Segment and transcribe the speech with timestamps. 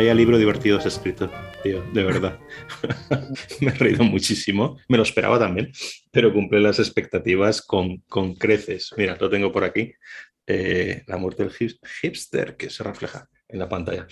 [0.00, 1.30] Vaya libro divertido has escrito,
[1.62, 2.40] tío, de verdad.
[3.60, 5.72] me he reído muchísimo, me lo esperaba también,
[6.10, 8.94] pero cumple las expectativas con, con creces.
[8.96, 9.92] Mira, lo tengo por aquí.
[10.46, 14.06] Eh, la muerte del hipster que se refleja en la pantalla.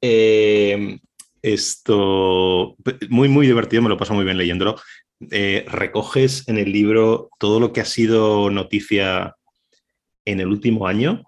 [0.00, 0.98] Eh,
[1.42, 2.76] esto,
[3.10, 4.76] muy, muy divertido, me lo paso muy bien leyéndolo.
[5.30, 9.36] Eh, recoges en el libro todo lo que ha sido noticia
[10.24, 11.24] en el último año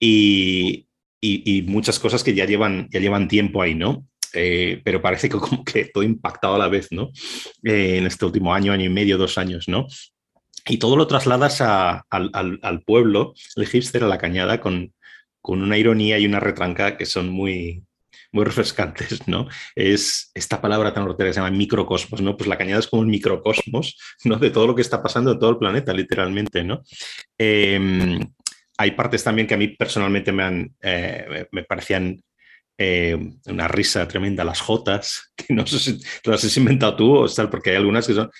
[0.00, 0.86] y,
[1.66, 4.06] muchas cosas que ya llevan, ya llevan tiempo ahí, ¿no?
[4.32, 7.10] Eh, pero parece que como que todo impactado a la vez, ¿no?
[7.64, 9.86] Eh, en este último año, año y medio, dos años, ¿no?
[10.68, 14.92] Y todo lo trasladas al, pueblo, el hipster, a la cañada, con,
[15.40, 17.82] con una ironía y una retranca que son muy,
[18.32, 19.48] muy refrescantes, ¿no?
[19.74, 22.36] Es esta palabra tan hortera que se llama microcosmos, ¿no?
[22.36, 24.36] Pues la cañada es como un microcosmos, ¿no?
[24.36, 26.82] De todo lo que está pasando en todo el planeta, literalmente, ¿no?
[27.38, 28.20] Em,
[28.80, 32.18] hay partes también que a mí personalmente me, han, eh, me parecían
[32.78, 33.14] eh,
[33.44, 37.50] una risa tremenda, las Jotas, que no sé si las has inventado tú o tal,
[37.50, 38.30] porque hay algunas que son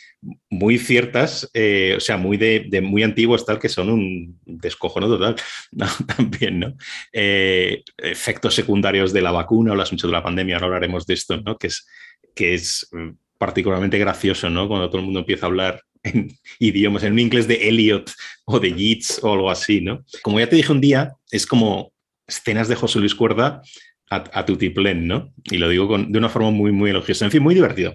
[0.48, 5.36] muy ciertas, eh, o sea, muy de, muy antiguas, tal, que son un descojono total,
[6.16, 6.74] también, ¿no?
[7.12, 11.36] efectos secundarios de la vacuna o las muchas de la pandemia, ahora hablaremos de esto,
[11.36, 11.58] ¿no?
[11.58, 11.86] Que es,
[12.34, 14.68] que es mm, particularmente gracioso, ¿no?
[14.68, 18.10] Cuando todo el mundo empieza a hablar en idiomas, en un inglés de Eliot
[18.44, 20.04] o de Yeats o algo así, ¿no?
[20.22, 21.92] Como ya te dije un día, es como
[22.26, 23.62] escenas de José Luis Cuerda
[24.10, 25.32] a, a tutiplén, ¿no?
[25.44, 27.24] Y lo digo de una forma muy, muy elogiosa.
[27.24, 27.94] En fin, muy divertido.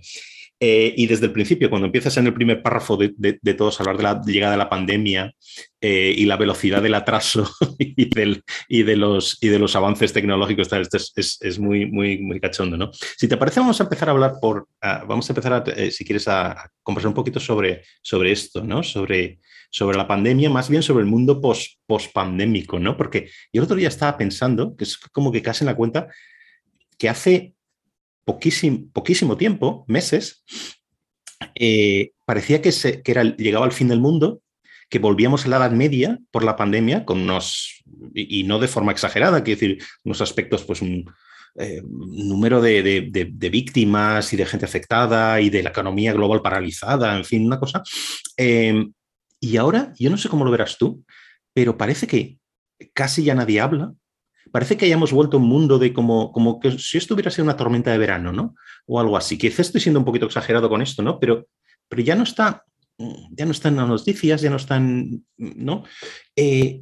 [0.60, 3.84] Eh, y desde el principio, cuando empiezas en el primer párrafo de, de, todos a
[3.84, 5.34] hablar de la llegada de la pandemia
[5.82, 11.12] eh, y la velocidad del atraso y, de, los, y de los avances tecnológicos, es,
[11.16, 12.92] es, es, muy, muy, muy cachondo, ¿no?
[12.94, 16.06] Si te parece, vamos a empezar a hablar por, vamos a empezar, a, eh, si
[16.06, 18.82] quieres, a, conversar un poquito sobre, sobre esto, ¿no?
[18.82, 19.40] Sobre,
[19.70, 22.96] sobre la pandemia, más bien sobre el mundo post, post-pandémico, ¿no?
[22.96, 26.08] Porque yo el otro día estaba pensando, que es como que casi en la cuenta,
[26.98, 27.55] que hace
[28.26, 30.44] poquísimo, tiempo, meses,
[31.56, 34.42] eh, parecía que, se, que era, llegaba al fin del mundo,
[34.90, 38.92] que volvíamos a la Edad Media por la pandemia, con unos, y, no de forma
[38.92, 41.06] exagerada, quiero decir, unos aspectos, pues un
[41.58, 47.16] eh, número de, de, víctimas y de gente afectada y de la economía global paralizada,
[47.16, 47.82] en fin, una cosa.
[48.38, 48.92] Em,
[49.40, 51.04] y ahora, yo no sé cómo lo verás tú,
[51.54, 52.38] pero parece que
[52.94, 53.94] casi ya nadie habla
[54.52, 57.46] parece que hayamos vuelto a un mundo de como, como que si esto hubiera sido
[57.46, 58.56] una tormenta de verano, ¿no?
[58.86, 59.38] O algo así.
[59.38, 61.20] Quizás estoy siendo un poquito exagerado con esto, ¿no?
[61.20, 61.48] Pero,
[61.88, 62.64] pero ya no está,
[62.98, 65.84] ya no están las noticias, ya no están, ¿no?
[66.36, 66.82] Eh,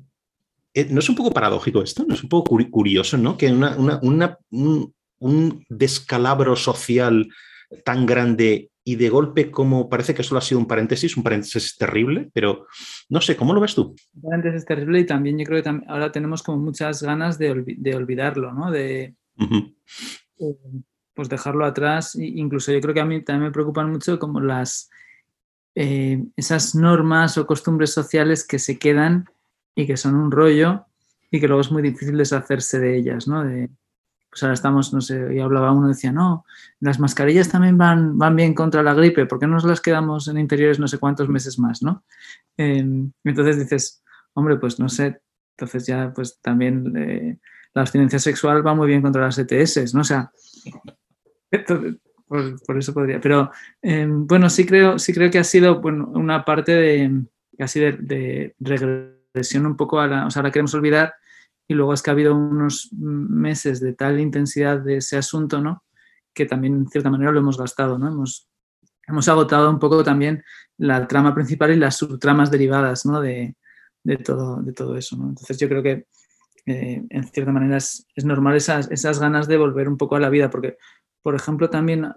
[0.74, 2.06] eh, ¿No es un poco paradójico esto?
[2.08, 3.38] ¿No es un poco curioso, ¿no?
[3.38, 7.28] Que una, un, un descalabro social
[7.84, 11.78] tan grande y de golpe como parece que solo ha sido un paréntesis, un paréntesis
[11.78, 12.68] terrible, pero
[13.10, 13.96] no sé, ¿cómo lo ves tú?
[14.16, 17.52] Un paréntesis terrible y también yo creo que ahora tenemos como muchas ganas de,
[17.96, 18.72] olvidarlo, ¿no?
[18.72, 19.16] De
[20.40, 20.58] eh,
[21.14, 22.16] pues dejarlo atrás.
[22.16, 24.90] Incluso yo creo que a mí también me preocupan mucho como las
[25.76, 29.26] eh, esas normas o costumbres sociales que se quedan
[29.76, 30.86] y que son un rollo
[31.32, 33.44] y que luego es muy difícil deshacerse de ellas, ¿no?
[33.44, 33.70] De,
[34.34, 36.44] pues ahora estamos, no sé, y hablaba uno, decía, no,
[36.80, 40.28] las mascarillas también van, van bien contra la gripe, ¿por qué no nos las quedamos
[40.28, 42.04] en interiores no sé cuántos meses más, no?
[42.58, 45.22] Em, entonces dices, hombre, pues no sé,
[45.56, 47.38] entonces ya pues también eh,
[47.76, 50.02] la abstinencia sexual va muy bien contra las ETS, ¿no?
[50.02, 50.32] O sea,
[52.28, 53.52] por, eso podría, pero
[53.84, 57.22] em, bueno, sí creo, sí creo que ha sido una parte de,
[57.56, 61.14] casi de, de regresión un poco a la, o sea, ahora queremos olvidar
[61.68, 65.84] y luego es que ha habido unos meses de tal intensidad de ese asunto, ¿no?
[66.34, 68.08] Que también en cierta manera lo hemos gastado, ¿no?
[68.08, 68.50] Hemos,
[69.08, 70.44] hemos agotado un poco también
[70.78, 73.22] la trama principal y las subtramas derivadas, ¿no?
[73.22, 73.56] De,
[74.04, 75.16] de todo, de todo eso.
[75.16, 76.08] Entonces yo creo que
[76.66, 80.20] eh, en cierta manera es, es, normal esas, esas ganas de volver un poco a
[80.20, 80.78] la vida, porque,
[81.22, 82.14] por ejemplo, también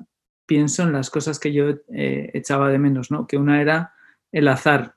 [0.47, 3.26] pienso en las cosas que yo eh, echaba de menos, ¿no?
[3.26, 3.94] Que una era
[4.32, 4.95] el azar,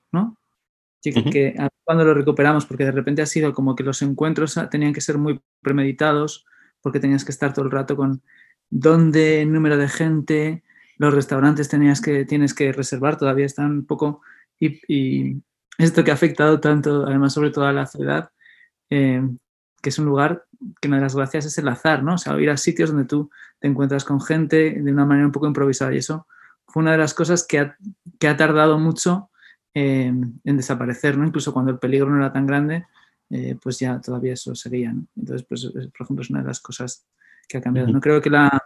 [1.05, 1.31] ¿no?
[1.31, 5.01] que, cuando lo recuperamos, porque de repente ha sido como que los encuentros tenían que
[5.01, 6.45] ser muy premeditados,
[6.81, 8.21] porque tenías que estar todo el rato con
[8.69, 10.63] dónde, número de gente,
[10.97, 14.21] los restaurantes tenías que, tienes que reservar, todavía están un poco...
[14.59, 15.41] Y,
[15.77, 18.31] esto que ha afectado tanto, además sobre todo a la ciudad,
[18.89, 19.21] eh,
[19.81, 20.43] que es un lugar
[20.81, 22.15] que una de las gracias es el azar, ¿no?
[22.15, 25.31] O sea, ir a sitios donde tú te encuentras con gente de una manera un
[25.31, 25.93] poco improvisada.
[25.93, 26.27] Y eso
[26.67, 27.77] fue una de las cosas que ha,
[28.19, 29.28] que ha tardado mucho
[29.73, 31.25] en desaparecer, ¿no?
[31.25, 32.85] Incluso cuando el peligro no era tan grande,
[33.29, 37.05] eh, pues ya todavía eso seguía, Entonces, pues, por ejemplo, es una de las cosas
[37.47, 37.89] que ha cambiado.
[37.89, 38.63] No creo que la,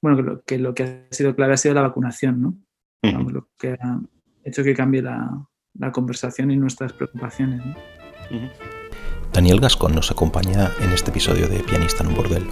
[0.00, 2.58] bueno, que lo, que ha sido clave ha sido la vacunación, ¿no?
[3.02, 4.00] lo que ha
[4.44, 5.46] hecho que cambie la,
[5.92, 7.62] conversación y nuestras preocupaciones,
[9.32, 12.48] Daniel Gascón nos acompaña en este episodio de Pianista en un bordel.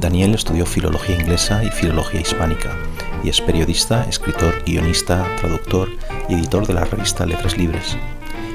[0.00, 2.76] Daniel estudió filología inglesa y filología hispánica
[3.22, 5.88] y es periodista, escritor, guionista, traductor
[6.28, 7.96] y editor de la revista Letras Libres.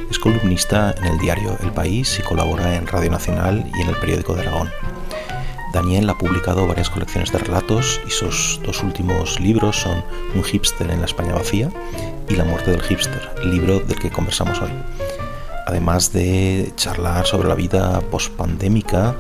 [0.10, 3.96] Es columnista en el diario El País y colabora en Radio Nacional y en el
[3.96, 4.70] periódico de Aragón.
[5.74, 10.04] Daniel ha publicado varias colecciones de relatos y sus dos últimos libros son
[10.36, 11.70] Un hipster en la España vacía
[12.30, 14.70] y La muerte del hipster, libro del que conversamos hoy.
[15.66, 19.16] Además de charlar sobre la vida pospandémica,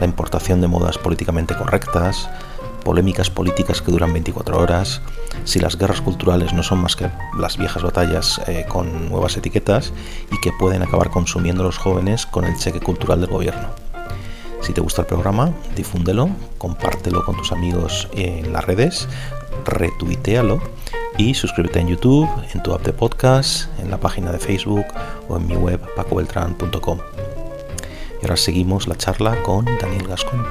[0.00, 2.28] la importación de modas políticamente correctas,
[2.82, 5.00] polémicas políticas que duran 24 horas,
[5.44, 9.92] si las guerras culturales no son más que las viejas batallas eh, con nuevas etiquetas
[10.30, 13.68] y que pueden acabar consumiendo los jóvenes con el cheque cultural del gobierno.
[14.62, 19.08] Si te gusta el programa, difúndelo, compártelo con tus amigos en las redes,
[19.64, 20.60] retuitealo
[21.18, 24.86] y suscríbete en YouTube, en tu app de podcast, en la página de Facebook
[25.28, 26.98] o en mi web pacobeltran.com.
[28.20, 30.44] Y ahora seguimos la charla con Daniel Gascón.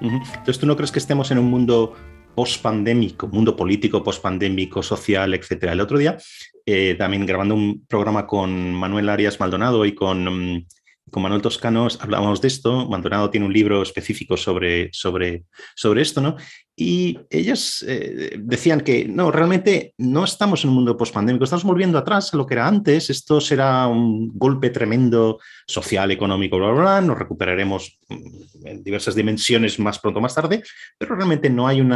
[0.00, 1.94] Entonces, ¿tú no crees que estemos en un mundo
[2.34, 5.72] post-pandémico, mundo político, post-pandémico, social, etcétera?
[5.72, 6.18] El otro día,
[6.66, 10.66] eh, también grabando un programa con Manuel Arias Maldonado y con mm,
[11.12, 15.44] con Manuel Toscano hablábamos de esto, Maldonado tiene un libro específico sobre, sobre,
[15.76, 16.36] sobre esto, ¿no?
[16.74, 21.98] Y ellos eh, decían que no, realmente no estamos en un mundo pospandémico, estamos volviendo
[21.98, 26.80] atrás a lo que era antes, esto será un golpe tremendo social, económico, bla, bla,
[26.80, 30.62] bla, nos recuperaremos mm, en diversas dimensiones más pronto o más tarde,
[30.96, 31.92] pero realmente no hay un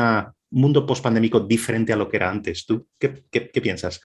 [0.51, 2.67] mundo pospandémico diferente a lo que era antes.
[2.67, 4.03] ¿Tú qué, qué, piensas?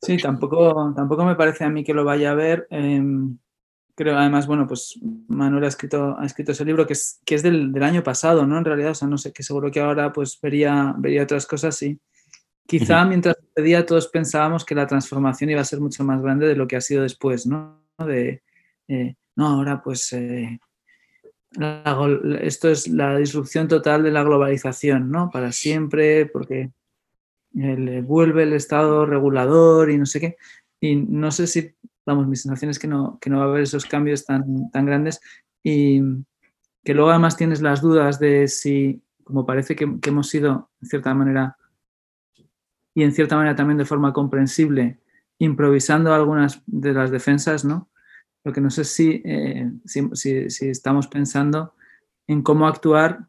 [0.00, 2.66] Sí, tampoco, tampoco me parece a mí que lo vaya a ver.
[3.94, 4.98] Creo, además, bueno, pues
[5.28, 8.46] Manuel ha escrito, ha escrito ese libro que es, que es del, del, año pasado,
[8.46, 8.58] ¿no?
[8.58, 11.76] En realidad, o sea, no sé, que seguro que ahora pues vería, vería otras cosas,
[11.76, 11.98] sí.
[12.66, 16.56] Quizá mientras pedía todos pensábamos que la transformación iba a ser mucho más grande de
[16.56, 17.82] lo que ha sido después, ¿no?
[17.98, 18.42] De,
[18.88, 20.58] eh, no, ahora pues eh,
[22.40, 25.30] esto es la disrupción total de la globalización, ¿no?
[25.30, 26.70] Para siempre, porque
[27.54, 30.36] el, vuelve el Estado regulador y no sé qué.
[30.80, 31.74] Y no sé si
[32.06, 34.86] vamos, mi sensación es que no, que no va a haber esos cambios tan, tan
[34.86, 35.20] grandes
[35.62, 36.00] y
[36.84, 41.14] que luego además tienes las dudas de si, como parece que, hemos sido, en cierta
[41.14, 41.56] manera,
[42.94, 45.00] y en cierta manera también de forma comprensible,
[45.38, 47.88] improvisando algunas de las defensas, ¿no?
[48.44, 51.74] Lo que no sé si, eh, si, estamos pensando
[52.26, 53.26] en cómo actuar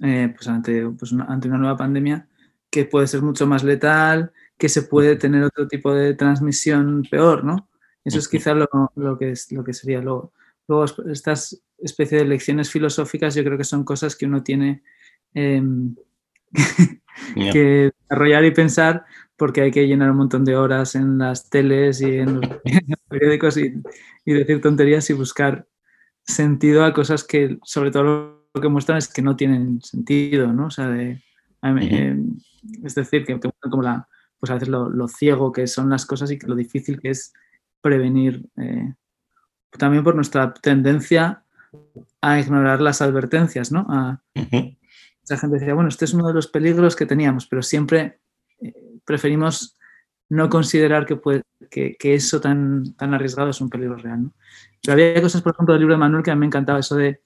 [0.00, 2.28] eh, pues ante, pues ante una nueva pandemia
[2.70, 7.44] que puede ser mucho más letal, que se puede tener otro tipo de transmisión peor,
[7.44, 7.68] ¿no?
[8.04, 8.68] Eso es quizá lo,
[9.18, 10.00] que, es, lo que sería.
[10.00, 10.32] Luego,
[10.66, 14.82] luego, estas especies de lecciones filosóficas yo creo que son cosas que uno tiene
[15.34, 15.94] em,
[17.52, 19.04] que desarrollar y pensar
[19.36, 22.50] porque hay que llenar un montón de horas en las teles y en los,
[23.08, 23.80] periódicos y,
[24.24, 25.66] decir tonterías y buscar
[26.24, 30.66] sentido a cosas que sobre todo lo que muestran es que no tienen sentido, ¿no?
[30.66, 31.22] O sea, de,
[31.62, 32.36] em,
[32.82, 36.30] es decir, que, que como la, pues a veces lo, ciego que son las cosas
[36.30, 37.32] y lo difícil que es
[37.80, 38.46] prevenir.
[38.56, 38.94] Eh,
[39.76, 41.42] también por nuestra tendencia
[42.20, 43.86] a ignorar las advertencias, ¿no?
[43.88, 44.22] A,
[45.36, 48.20] gente decía, bueno, este es uno de los peligros que teníamos, pero siempre
[48.60, 48.72] eh,
[49.04, 49.76] preferimos
[50.30, 54.22] no considerar que, puede, que, eso tan, tan arriesgado es un peligro real.
[54.24, 54.32] ¿no?
[54.90, 57.20] había cosas, por ejemplo, del libro de Manuel que a mí me encantaba, eso de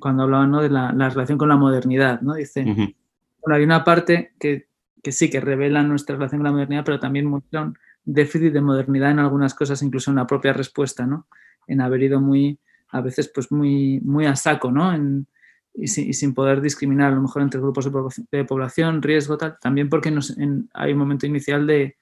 [0.00, 0.62] cuando hablaban ¿no?
[0.62, 2.20] de la, relación con la modernidad.
[2.20, 2.34] ¿no?
[2.34, 4.68] Dice, bueno, hay una parte que
[5.04, 9.10] que sí que revelan nuestra relación con la modernidad, pero también muestran déficit de modernidad
[9.10, 11.28] en algunas cosas, incluso en la propia respuesta, ¿no?
[11.66, 12.58] En haber ido muy,
[12.88, 14.92] a veces, pues muy, muy a saco, ¿no?
[15.74, 17.90] y, sin, poder discriminar a lo mejor entre grupos
[18.30, 20.12] de población, riesgo, tal, también porque
[20.72, 21.96] hay un momento inicial de,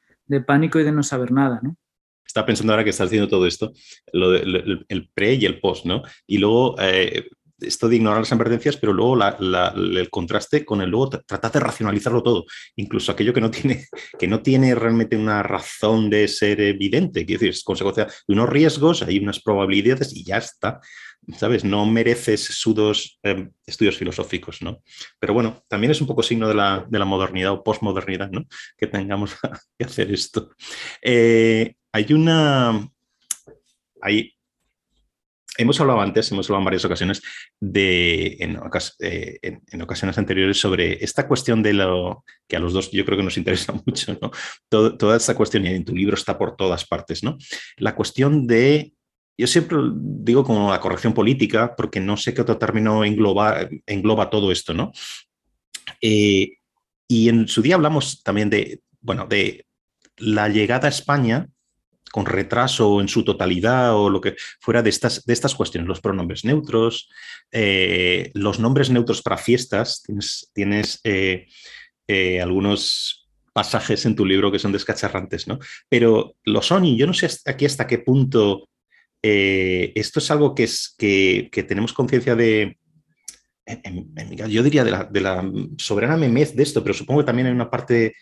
[0.47, 1.76] pánico y de no saber nada, ¿no?
[2.25, 3.73] Estaba pensando ahora que estás haciendo todo esto,
[4.12, 6.02] el, pre y el post, ¿no?
[6.26, 7.28] Y luego eh,
[7.62, 12.23] esto de ignorar las advertencias, pero luego el contraste con el luego tratar de racionalizarlo
[12.23, 12.45] todo,
[12.76, 13.87] incluso aquello que no tiene,
[14.19, 18.49] que no tiene realmente una razón de ser evidente, quiero decir, es consecuencia de unos
[18.49, 20.81] riesgos, hay unas probabilidades y ya está.
[21.38, 21.62] ¿Sabes?
[21.62, 24.83] No mereces sudos em, estudios filosóficos, ¿no?
[25.21, 28.45] Pero bueno, también es un poco signo de la, modernidad o postmodernidad, ¿no?
[28.76, 29.37] Que tengamos
[29.78, 30.50] que hacer esto.
[31.00, 32.88] Eh, hay una.
[34.00, 34.35] Hay,
[35.62, 37.23] hemos hablado antes, hemos hablado en varias ocasiones,
[37.61, 38.59] de, en,
[39.00, 43.25] eh, ocasiones anteriores sobre esta cuestión de lo que a los dos yo creo que
[43.25, 44.31] nos interesa mucho, ¿no?
[44.69, 47.38] toda esta cuestión, y en tu libro está por todas partes, ¿no?
[47.76, 48.92] La cuestión de,
[49.38, 54.31] yo siempre digo como la corrección política, porque no sé qué otro término engloba, engloba
[54.31, 54.92] todo esto, ¿no?
[56.00, 56.59] Eh,
[57.09, 59.66] y en su día hablamos también de, bueno, de
[60.16, 61.49] la llegada a España
[62.12, 65.88] con retraso o en su totalidad o lo que fuera de estas, de estas cuestiones,
[65.88, 67.09] los pronombres neutros,
[67.50, 71.49] eh, los nombres neutros para fiestas, tienes, tienes eh,
[72.40, 75.59] algunos pasajes en tu libro que son descacharrantes, ¿no?
[75.88, 78.69] Pero lo son y yo no sé aquí hasta qué punto
[79.25, 82.76] esto es algo que, es, que, tenemos conciencia de,
[84.49, 87.52] yo diría de la, de la, soberana memez de esto, pero supongo que también hay
[87.52, 88.14] una parte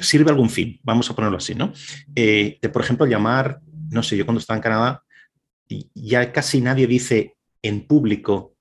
[0.00, 1.72] sirve algún fin, vamos a ponerlo así, ¿no?
[2.14, 3.60] Eh, por ejemplo, llamar,
[3.90, 5.02] no sé, yo cuando estaba en Canadá,
[5.94, 8.54] ya casi nadie dice en público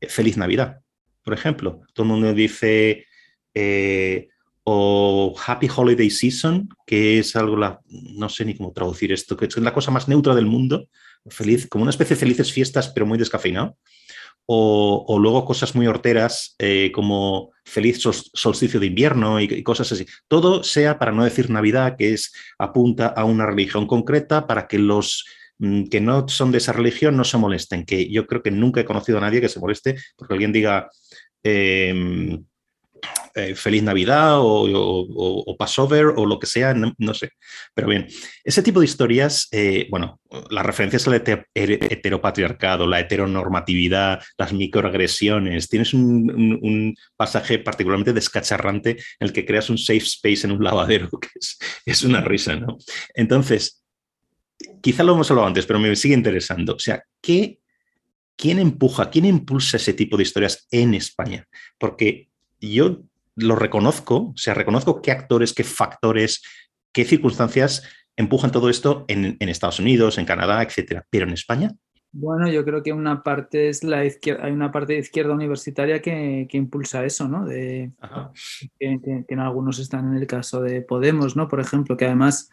[0.00, 0.80] eh, Feliz Navidad,
[1.22, 1.82] por ejemplo.
[1.92, 3.06] Todo el mundo dice
[3.52, 4.28] eh,
[4.64, 9.46] o Happy Holiday Season, que es algo, la, no sé ni cómo traducir esto, que
[9.46, 10.88] es la cosa más neutra del mundo,
[11.28, 13.76] feliz, como una especie de felices fiestas, pero muy descafeinado
[14.46, 20.06] o, luego cosas muy horteras eh, como feliz solsticio de invierno y, cosas así.
[20.28, 24.78] Todo sea para no decir Navidad, que es apunta a una religión concreta para que
[24.78, 25.24] los
[25.58, 28.80] mm, que no son de esa religión no se molesten, que yo creo que nunca
[28.80, 30.90] he conocido a nadie que se moleste porque alguien diga
[31.42, 32.44] em,
[33.36, 37.30] eh, Feliz Navidad o, Passover o lo que sea, no, sé.
[37.74, 38.06] Pero bien,
[38.44, 40.20] ese tipo de historias, eh, bueno,
[40.50, 41.14] las referencias al
[41.54, 49.78] heteropatriarcado, la heteronormatividad, las microagresiones, tienes un, pasaje particularmente descacharrante en el que creas un
[49.78, 51.28] safe space en un lavadero, que
[51.86, 52.78] es, una risa, ¿no?
[53.14, 53.82] Entonces,
[54.80, 56.74] quizá lo hemos hablado antes, pero me sigue interesando.
[56.74, 57.58] O sea, ¿qué,
[58.36, 61.46] ¿quién empuja, quién impulsa ese tipo de historias en España?
[61.78, 62.28] Porque
[62.72, 63.02] yo
[63.36, 66.42] lo reconozco, o sea, reconozco qué actores, qué factores,
[66.92, 67.82] qué circunstancias
[68.16, 71.06] empujan todo esto en, Estados Unidos, en Canadá, etcétera.
[71.10, 71.72] Pero en España.
[72.12, 76.00] Bueno, yo creo que una parte es la izquierda, hay una parte de izquierda universitaria
[76.00, 77.44] que, impulsa eso, ¿no?
[77.44, 77.90] De,
[78.78, 81.48] que, en algunos están en el caso de Podemos, ¿no?
[81.48, 82.50] Por ejemplo, que además,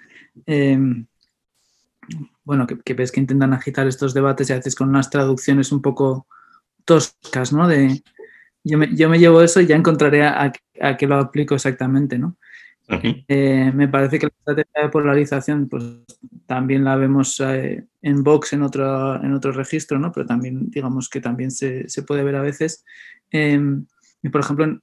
[0.48, 1.06] em,
[2.44, 5.84] bueno, que, ves que intentan agitar estos debates y a veces con unas traducciones un
[5.84, 6.26] poco
[6.84, 7.68] toscas, ¿no?
[7.68, 8.02] De,
[8.64, 10.52] yo me, llevo eso y ya encontraré a,
[10.98, 12.38] qué lo aplico exactamente, ¿no?
[13.28, 15.84] Eh, me parece que la estrategia de polarización, pues
[16.46, 20.12] también la vemos eh, en Vox en otro, en otro registro, ¿no?
[20.12, 22.84] Pero también, digamos que también se, puede ver a veces.
[23.30, 23.86] Em,
[24.22, 24.78] y por ejemplo,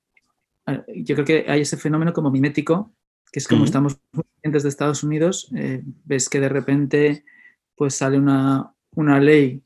[0.97, 2.95] yo creo que hay ese fenómeno como mimético,
[3.31, 7.25] que es como estamos muy de Estados Unidos, eh, ves que de repente
[7.77, 9.63] pues sale una, una ley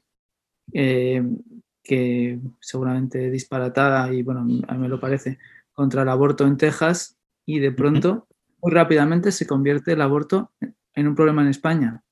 [1.82, 5.38] que seguramente disparatada y bueno, a mí me lo parece,
[5.72, 8.26] contra el aborto en Texas y de pronto,
[8.60, 10.52] muy rápidamente se convierte el aborto
[10.94, 12.02] en un problema en España.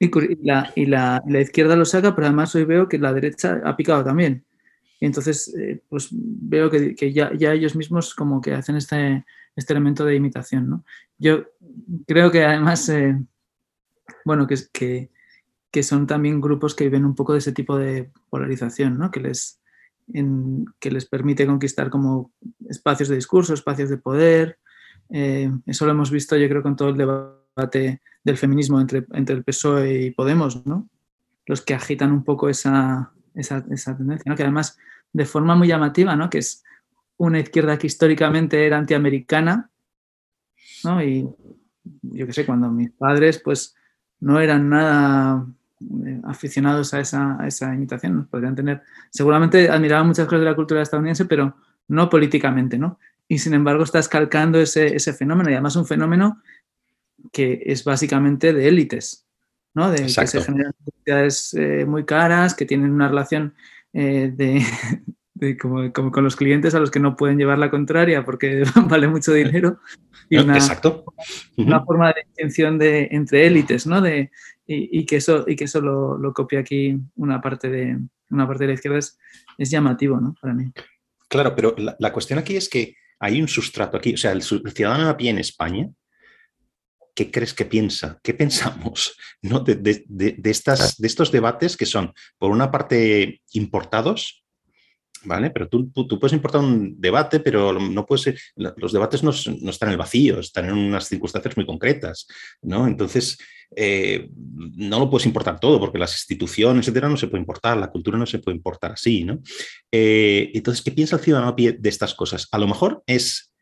[0.00, 0.10] Y
[0.44, 4.04] la, y la, izquierda lo saca, pero además hoy veo que la derecha ha picado
[4.04, 4.44] también.
[5.00, 9.24] Y entonces, eh, pues veo que, que ya, ya, ellos mismos como que hacen este,
[9.54, 10.68] este elemento de imitación.
[10.68, 10.84] ¿no?
[11.18, 11.46] Yo
[12.06, 13.16] creo que además, eh,
[14.24, 15.10] bueno, que, que,
[15.70, 19.10] que son también grupos que viven un poco de ese tipo de polarización, ¿no?
[19.10, 19.60] que, les,
[20.78, 22.32] que les permite conquistar como
[22.68, 24.58] espacios de discurso, espacios de poder.
[25.10, 29.36] Eh, eso lo hemos visto yo creo con todo el debate del feminismo entre, entre
[29.36, 30.88] el PSOE y Podemos, ¿no?
[31.46, 34.78] los que agitan un poco esa, esa, tendencia, que además
[35.12, 36.28] de forma muy llamativa, ¿no?
[36.28, 36.62] que es
[37.16, 39.70] una izquierda que históricamente era antiamericana,
[40.84, 41.02] ¿no?
[41.02, 41.28] y
[42.02, 43.74] yo qué sé, cuando mis padres pues
[44.20, 45.46] no eran nada
[46.24, 48.26] aficionados a esa, esa imitación.
[48.26, 51.54] Podrían tener, seguramente admiraban muchas cosas de la cultura estadounidense, pero
[51.88, 52.98] no políticamente, ¿no?
[53.26, 56.42] Y sin embargo está escalcando ese, ese fenómeno, y además un fenómeno
[57.32, 59.26] que es básicamente de élites,
[59.74, 59.90] ¿no?
[59.90, 63.54] De que se generan sociedades eh, muy caras, que tienen una relación
[63.92, 64.64] eh, de,
[65.60, 69.32] como, con los clientes a los que no pueden llevar la contraria porque vale mucho
[69.32, 69.78] dinero.
[70.30, 71.04] Y una, Exacto.
[71.56, 74.02] una forma de distinción de, entre élites, ¿no?
[74.02, 74.30] De,
[74.70, 77.98] y, que eso, y que eso lo, copia aquí una parte de,
[78.30, 79.18] una parte de la izquierda es,
[79.58, 80.34] llamativo, ¿no?
[80.40, 80.70] Para mí.
[81.26, 85.08] Claro, pero la, cuestión aquí es que hay un sustrato aquí, o sea, el, ciudadano
[85.08, 85.88] a pie en España,
[87.14, 88.20] ¿qué crees que piensa?
[88.22, 89.60] ¿Qué pensamos ¿no?
[89.60, 90.04] de,
[90.44, 94.44] estas, de estos debates que son, por una parte, importados
[95.24, 95.50] ¿vale?
[95.50, 99.88] Pero tú, tú, puedes importar un debate, pero no puedes los debates no, no, están
[99.88, 102.26] en el vacío, están en unas circunstancias muy concretas,
[102.62, 102.86] ¿no?
[102.86, 103.38] Entonces,
[103.76, 107.90] eh, no lo puedes importar todo, porque las instituciones, etcétera, no se puede importar, la
[107.90, 109.40] cultura no se puede importar así, ¿no?
[109.90, 112.48] Eh, entonces, ¿qué piensa el ciudadano a pie de estas cosas?
[112.52, 113.52] A lo mejor es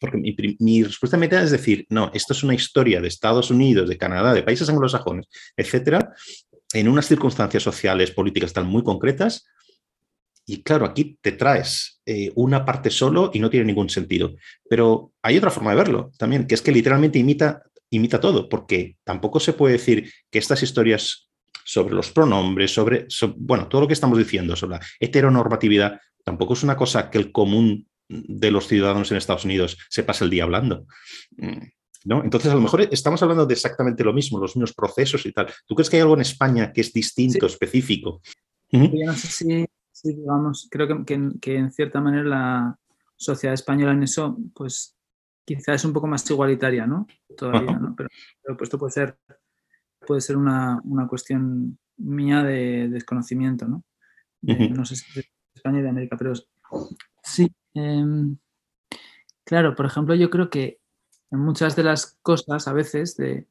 [0.00, 3.96] porque mi, mi, respuesta es decir, no, esto es una historia de Estados Unidos, de
[3.96, 5.26] Canadá, de países anglosajones,
[5.56, 6.12] etcétera,
[6.74, 9.46] en unas circunstancias sociales, políticas tan muy concretas,
[10.46, 14.34] y claro, aquí te traes eh, una parte solo y no tiene ningún sentido.
[14.68, 18.96] Pero hay otra forma de verlo también, que es que literalmente imita, imita todo, porque
[19.04, 21.30] tampoco se puede decir que estas historias
[21.64, 26.62] sobre los pronombres, sobre, bueno, todo lo que estamos diciendo sobre la heteronormatividad, tampoco es
[26.62, 30.44] una cosa que el común de los ciudadanos en Estados Unidos se pase el día
[30.44, 30.86] hablando.
[31.36, 31.68] Mm,
[32.04, 32.22] ¿No?
[32.22, 35.46] Entonces, a lo mejor estamos hablando de exactamente lo mismo, los mismos procesos y tal.
[35.66, 38.20] ¿Tú crees que hay algo en España que es distinto, específico?
[38.70, 39.66] Yo no sé si,
[40.12, 42.78] digamos, creo que, que, en cierta manera la
[43.16, 44.96] sociedad española en eso, pues
[45.44, 47.06] quizás es un poco más igualitaria, ¿no?
[47.36, 47.94] Todavía, ¿no?
[47.96, 48.08] Pero,
[48.42, 49.18] pero esto puede ser
[50.04, 53.84] puede ser una, cuestión mía de desconocimiento, ¿no?
[54.42, 56.34] No sé si de España y de América, pero
[57.22, 57.50] sí.
[57.72, 58.36] Em,
[59.44, 60.80] claro, por ejemplo, yo creo que
[61.30, 63.48] en muchas de las cosas, a veces, de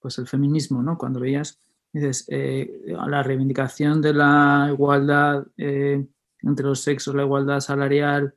[0.00, 0.96] pues el feminismo, ¿no?
[0.96, 1.60] Cuando veías,
[1.92, 6.06] dices, eh, la reivindicación de la igualdad eh,
[6.42, 8.34] entre los sexos, la igualdad salarial,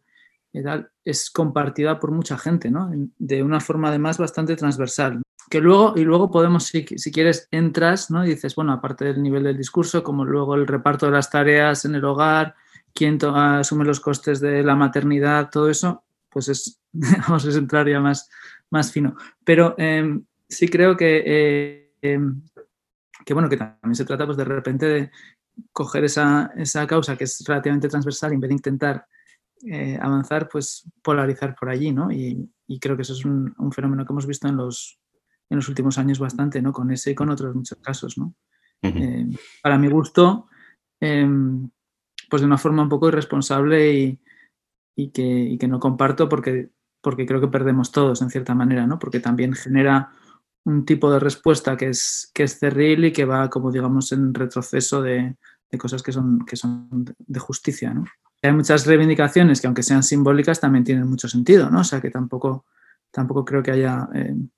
[1.03, 2.91] es compartida por mucha gente, ¿no?
[3.17, 8.25] De una forma además bastante transversal que luego, y luego podemos, si, quieres, entras, ¿no?
[8.25, 11.85] Y dices, bueno, aparte del nivel del discurso, como luego el reparto de las tareas
[11.85, 12.55] en el hogar,
[12.91, 17.99] quién asume los costes de la maternidad, todo eso, pues es, vamos, a entrar ya
[17.99, 18.29] más,
[18.71, 19.15] más fino.
[19.43, 22.41] Pero em, sí creo que, eh, em,
[23.25, 25.11] que, bueno, que también se trata, pues de repente de
[25.71, 26.51] coger esa,
[26.87, 29.05] causa que es relativamente transversal y en vez de intentar
[29.65, 32.11] eh, avanzar, pues polarizar por allí, ¿no?
[32.11, 32.49] Y,
[32.81, 34.99] creo que eso es un, fenómeno que hemos visto en los,
[35.47, 36.73] en los últimos años bastante, ¿no?
[36.73, 38.33] Con ese y con otros muchos casos, ¿no?
[38.81, 39.27] Eh,
[39.61, 40.47] para mi gusto,
[40.99, 41.69] em,
[42.29, 44.19] pues de una forma un poco irresponsable y,
[44.95, 48.97] y, que, que, no comparto porque, porque creo que perdemos todos en cierta manera, ¿no?
[48.97, 50.11] Porque también genera
[50.65, 54.33] un tipo de respuesta que es, que es cerril y que va, como digamos, en
[54.33, 55.35] retroceso de,
[55.71, 58.05] de cosas que son, que son de justicia, ¿no?
[58.41, 61.79] Hay muchas reivindicaciones que aunque sean simbólicas también tienen mucho sentido, ¿no?
[61.79, 62.65] O sea que tampoco,
[63.09, 64.49] tampoco creo que haya em,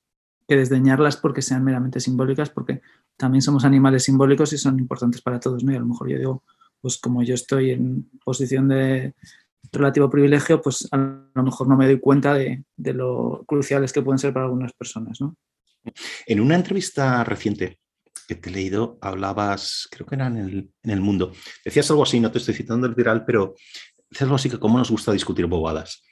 [0.47, 2.81] que desdeñarlas porque sean meramente simbólicas, porque
[3.15, 5.71] también somos animales simbólicos y son importantes para todos, ¿no?
[5.71, 6.43] Y a lo mejor yo digo,
[6.81, 9.13] pues como yo estoy en posición de
[9.71, 14.19] relativo privilegio, pues a lo mejor no me doy cuenta de, lo cruciales que pueden
[14.19, 15.35] ser para algunas personas, ¿no?
[16.25, 17.79] En una entrevista reciente
[18.27, 22.03] que te he leído, hablabas, creo que era en el, en el Mundo, decías algo
[22.03, 23.55] así, no te estoy citando el viral, pero
[24.09, 26.03] decías algo así que cómo nos gusta discutir bobadas,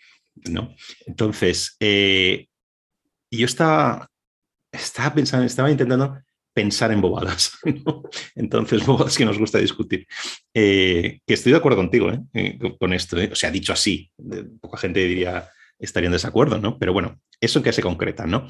[0.49, 0.75] ¿no?
[1.07, 2.47] Entonces, eh,
[3.31, 4.07] yo estaba
[4.73, 6.17] estaba pensando, estaba intentando
[6.53, 7.57] pensar en bobadas.
[8.35, 10.07] Entonces, bobadas que nos gusta discutir.
[10.53, 12.19] Eh, que estoy de acuerdo contigo ¿eh?
[12.33, 13.17] Eh, con esto.
[13.31, 14.11] O sea, dicho así,
[14.61, 16.79] poca gente diría estaría en desacuerdo, ¿no?
[16.79, 18.49] Pero bueno, eso en qué se concreta, ¿no?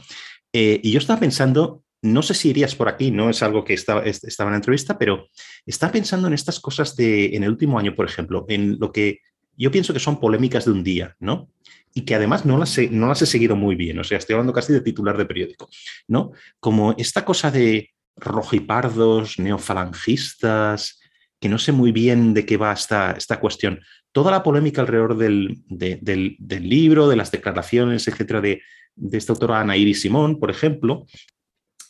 [0.53, 4.03] Y yo estaba pensando, no sé si irías por aquí, no es algo que estaba,
[4.03, 5.27] estaba en la entrevista, pero
[5.65, 9.19] estaba pensando en estas cosas de, en el último año, por ejemplo, en lo que
[9.57, 11.49] yo pienso que son polémicas de un día, ¿no?
[11.93, 14.33] y que además no las, he, no las he seguido muy bien, o sea, estoy
[14.33, 15.69] hablando casi de titular de periódico,
[16.07, 16.31] ¿no?
[16.59, 20.99] Como esta cosa de rojipardos, neofalangistas,
[21.39, 23.81] que no sé muy bien de qué va esta, esta cuestión.
[24.11, 26.37] Toda la polémica alrededor del, del,
[26.69, 28.61] libro, de las declaraciones, etcétera, de,
[28.95, 31.05] de esta autora Ana Iris Simón, por ejemplo,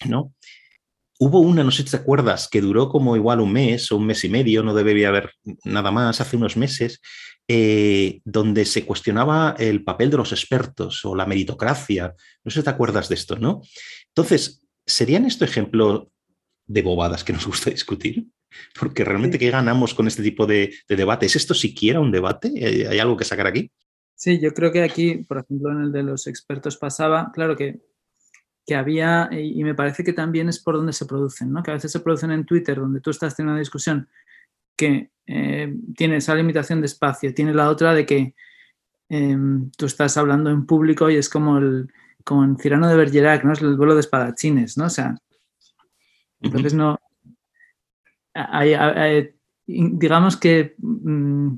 [0.07, 0.33] ¿no?
[1.19, 4.05] Hubo una, no sé si te acuerdas, que duró como igual un mes o un
[4.05, 5.31] mes y medio, no debía haber
[5.63, 7.01] nada más, hace unos meses,
[7.47, 12.15] eh, donde se cuestionaba el papel de los expertos o la meritocracia.
[12.43, 13.61] No sé si te acuerdas de esto, ¿no?
[14.07, 16.11] Entonces, ¿serían esto ejemplo
[16.65, 18.25] de bobadas que nos gusta discutir?
[18.79, 21.25] Porque realmente, ¿qué ganamos con este tipo de, debate?
[21.25, 22.87] ¿Es esto siquiera un debate?
[22.89, 23.71] ¿Hay algo que sacar aquí?
[24.23, 27.81] Sí, yo creo que aquí, por ejemplo, en el de los expertos pasaba, claro que,
[28.65, 31.61] que había, y me parece que también es por donde se producen, ¿no?
[31.61, 34.07] Que a veces se producen en Twitter, donde tú estás teniendo una discusión
[34.77, 38.33] que eh, tiene esa limitación de espacio, tiene la otra de que
[39.09, 41.91] em, tú estás hablando en público y es como el
[42.23, 43.51] como en Cirano de Bergerac, ¿no?
[43.51, 44.85] Es el vuelo de espadachines, ¿no?
[44.85, 45.17] O sea,
[46.39, 46.97] entonces no...
[49.67, 51.55] digamos que mm,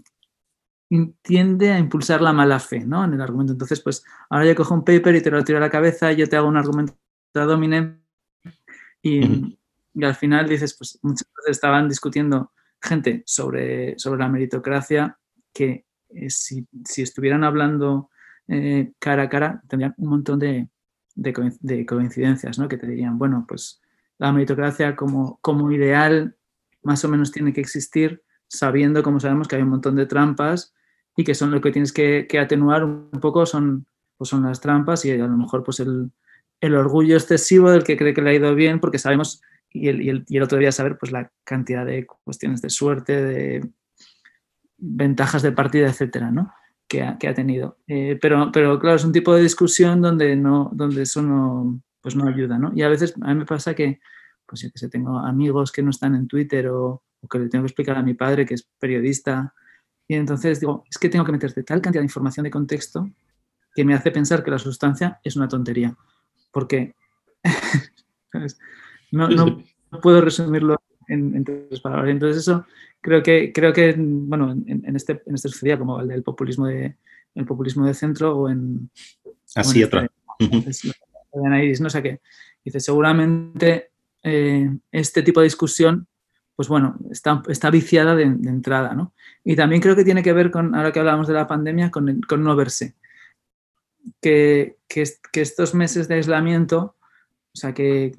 [1.21, 3.03] tiende a impulsar la mala fe, ¿no?
[3.03, 3.53] En el argumento.
[3.53, 6.17] Entonces, pues ahora yo cojo un paper y te lo tiro a la cabeza y
[6.17, 6.93] yo te hago un argumento
[7.33, 7.99] de domine
[9.01, 9.57] y,
[9.93, 15.17] y al final dices, pues muchas veces estaban discutiendo gente sobre, sobre la meritocracia
[15.53, 16.67] que eh, si,
[16.97, 18.09] estuvieran hablando
[18.47, 20.69] eh, cara a cara tendrían un montón de,
[21.87, 22.67] coincidencias, ¿no?
[22.67, 23.81] Que te dirían, bueno, pues
[24.17, 26.35] la meritocracia como, como ideal
[26.83, 28.21] más o menos tiene que existir,
[28.57, 30.73] sabiendo, como sabemos, que hay un montón de trampas
[31.15, 33.85] y que son lo que tienes que, atenuar un poco son,
[34.17, 36.11] pues son las trampas y a lo mejor pues el,
[36.61, 40.57] orgullo excesivo del que cree que le ha ido bien porque sabemos y el, otro
[40.57, 43.69] día saber pues, la cantidad de cuestiones de suerte, de
[44.77, 46.51] ventajas de partida, etcétera, ¿no?
[46.87, 47.77] que, ha, que ha tenido.
[47.87, 52.15] Eh, pero, pero claro, es un tipo de discusión donde, no, donde eso no, pues
[52.15, 52.71] no ayuda, ¿no?
[52.75, 53.99] Y a veces a mí me pasa que,
[54.45, 57.63] pues yo que sé, tengo amigos que no están en Twitter o, que le tengo
[57.63, 59.53] que explicar a mi padre que es periodista
[60.07, 63.09] y entonces digo, es que tengo que meterte tal cantidad de información de contexto
[63.73, 65.95] que me hace pensar que la sustancia es una tontería,
[66.51, 66.95] porque
[69.11, 69.63] no, no,
[70.01, 72.09] puedo resumirlo en, tres palabras.
[72.09, 72.65] Entonces eso
[73.01, 76.95] creo que, creo que bueno, en, este, en este sucedía como el del populismo de,
[77.33, 78.89] el populismo de centro o en...
[79.55, 80.07] Así otra.
[80.39, 80.91] Este,
[81.81, 81.89] ¿no?
[81.89, 82.21] sé qué
[82.65, 83.91] dice, seguramente
[84.23, 86.07] eh, este tipo de discusión,
[86.55, 89.13] pues bueno, está, está viciada de, entrada, ¿no?
[89.43, 92.21] Y también creo que tiene que ver con, ahora que hablábamos de la pandemia, con,
[92.37, 92.95] no verse.
[94.21, 96.95] Que, que, que, estos meses de aislamiento,
[97.53, 98.13] o sea, que,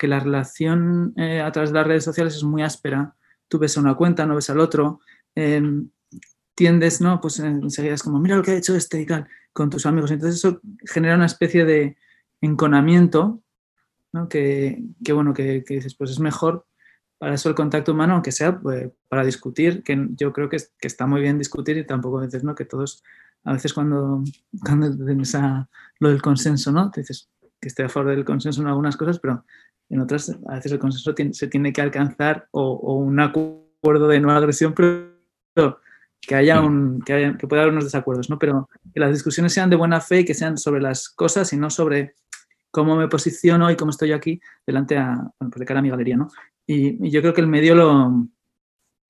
[0.00, 3.14] que la relación eh, a través de las redes sociales es muy áspera.
[3.48, 5.00] Tú ves a una cuenta, no ves al otro.
[5.34, 5.90] Em,
[6.54, 7.20] tiendes, ¿no?
[7.20, 10.10] Pues enseguida es como, mira lo que ha hecho este y tal, con tus amigos.
[10.10, 11.96] Entonces eso genera una especie de
[12.40, 13.42] enconamiento,
[14.12, 14.28] ¿no?
[14.28, 16.66] Que, bueno, que, dices, pues es mejor
[17.20, 20.88] para eso el contacto humano, aunque sea pues, para discutir, que yo creo que, que,
[20.88, 22.54] está muy bien discutir y tampoco a veces, ¿no?
[22.54, 23.04] Que todos,
[23.44, 24.24] a veces cuando,
[24.64, 26.90] cuando tienes a, lo del consenso, ¿no?
[26.90, 27.28] Te dices
[27.60, 29.44] que estoy a favor del consenso en algunas cosas, pero
[29.90, 34.30] en otras a veces el consenso se tiene que alcanzar o, un acuerdo de no
[34.32, 35.78] agresión, pero
[36.22, 38.38] que haya un que, que pueda haber unos desacuerdos, ¿no?
[38.38, 41.58] Pero que las discusiones sean de buena fe y que sean sobre las cosas y
[41.58, 42.14] no sobre
[42.70, 46.16] cómo me posiciono y cómo estoy aquí delante a, pues de cara a mi galería,
[46.16, 46.28] ¿no?
[46.72, 48.28] Y, yo creo que el medio lo,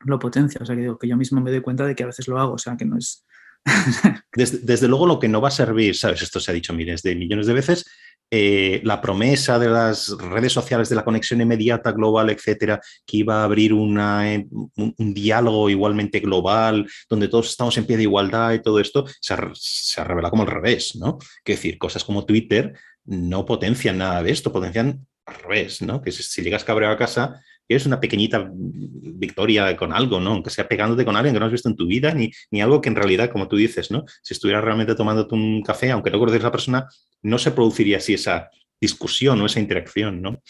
[0.01, 2.07] lo potencia, o sea, que digo que yo mismo me doy cuenta de que a
[2.07, 3.27] veces lo hago, o sea, que no es...
[4.35, 6.23] desde, desde, luego lo que no va a servir, ¿sabes?
[6.23, 7.85] Esto se ha dicho miles de millones de veces,
[8.33, 13.41] eh, la promesa de las redes sociales, de la conexión inmediata global, etcétera, que iba
[13.41, 14.47] a abrir eh,
[14.77, 19.35] un, diálogo igualmente global, donde todos estamos en pie de igualdad y todo esto, se
[19.35, 21.19] ha, revelado como al revés, ¿no?
[21.43, 22.73] Que decir, cosas como Twitter
[23.05, 26.01] no potencian nada de esto, potencian al revés, ¿no?
[26.01, 27.43] Que si, llegas cabreado a casa,
[27.77, 30.33] es una pequeñita victoria con algo, ¿no?
[30.33, 32.81] Aunque sea pegándote con alguien que no has visto en tu vida, ni, ni algo
[32.81, 34.05] que en realidad, como tú dices, ¿no?
[34.23, 36.89] Si estuvieras realmente tomándote un café, aunque no conoces a la persona,
[37.23, 40.43] no se produciría así esa discusión o esa interacción, ¿no?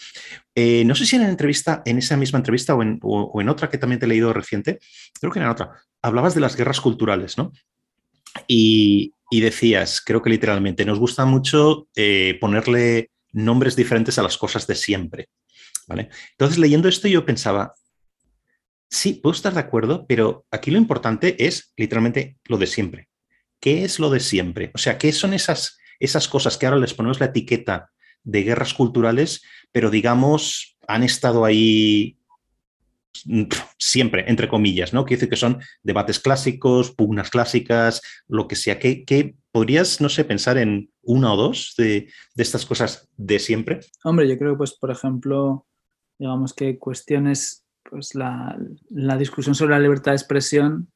[0.55, 2.81] Eh, no sé si en la entrevista, en esa misma entrevista o
[3.41, 4.79] en, otra que también te he leído reciente,
[5.19, 7.51] creo que en otra, hablabas de las guerras culturales, ¿no?
[8.47, 14.37] Y, y decías, creo que literalmente, nos gusta mucho eh, ponerle nombres diferentes a las
[14.37, 15.29] cosas de siempre,
[15.87, 17.73] Entonces, leyendo esto yo pensaba,
[18.89, 23.09] sí, puedo estar de acuerdo, pero aquí lo importante es literalmente lo de siempre.
[23.59, 24.71] ¿Qué es lo de siempre?
[24.73, 27.91] O sea, ¿qué son esas esas cosas que ahora les ponemos la etiqueta
[28.23, 32.17] de guerras culturales, pero digamos, han estado ahí
[33.77, 35.05] siempre, entre comillas, ¿no?
[35.05, 38.79] Quiere decir que son debates clásicos, pugnas clásicas, lo que sea.
[38.79, 43.81] ¿Qué, podrías, no sé, pensar en una o dos de, estas cosas de siempre?
[44.03, 45.67] Hombre, yo creo, pues, por ejemplo,
[46.21, 48.55] digamos que cuestiones, pues la,
[49.17, 50.87] discusión sobre la libertad de expresión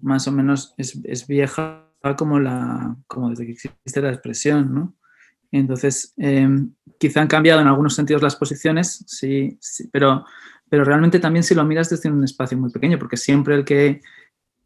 [0.00, 4.94] más o menos es, es vieja como, la, como desde que existe la expresión, ¿no?
[5.50, 9.58] Entonces, em, quizá han cambiado en algunos sentidos las posiciones, sí,
[9.90, 10.26] pero,
[10.68, 14.02] pero realmente también si lo miras desde un espacio muy pequeño, porque siempre el que,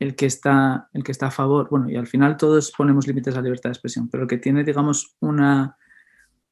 [0.00, 3.34] el que, está, el que está a favor, bueno, y al final todos ponemos límites
[3.34, 5.76] a la libertad de expresión, pero el que tiene, digamos, una,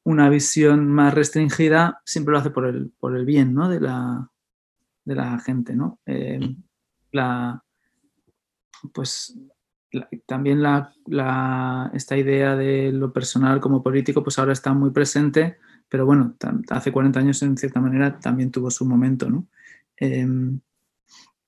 [0.03, 3.69] una visión más restringida, siempre lo hace por el, por el bien, ¿no?
[3.69, 4.29] De la,
[5.05, 5.99] de la gente, ¿no?
[6.05, 6.61] Em,
[7.11, 7.63] la,
[8.93, 9.37] pues
[10.25, 16.05] también la, esta idea de lo personal como político, pues ahora está muy presente, pero
[16.05, 16.35] bueno,
[16.69, 19.47] hace 40 años en cierta manera también tuvo su momento, ¿no?
[19.97, 20.59] Em,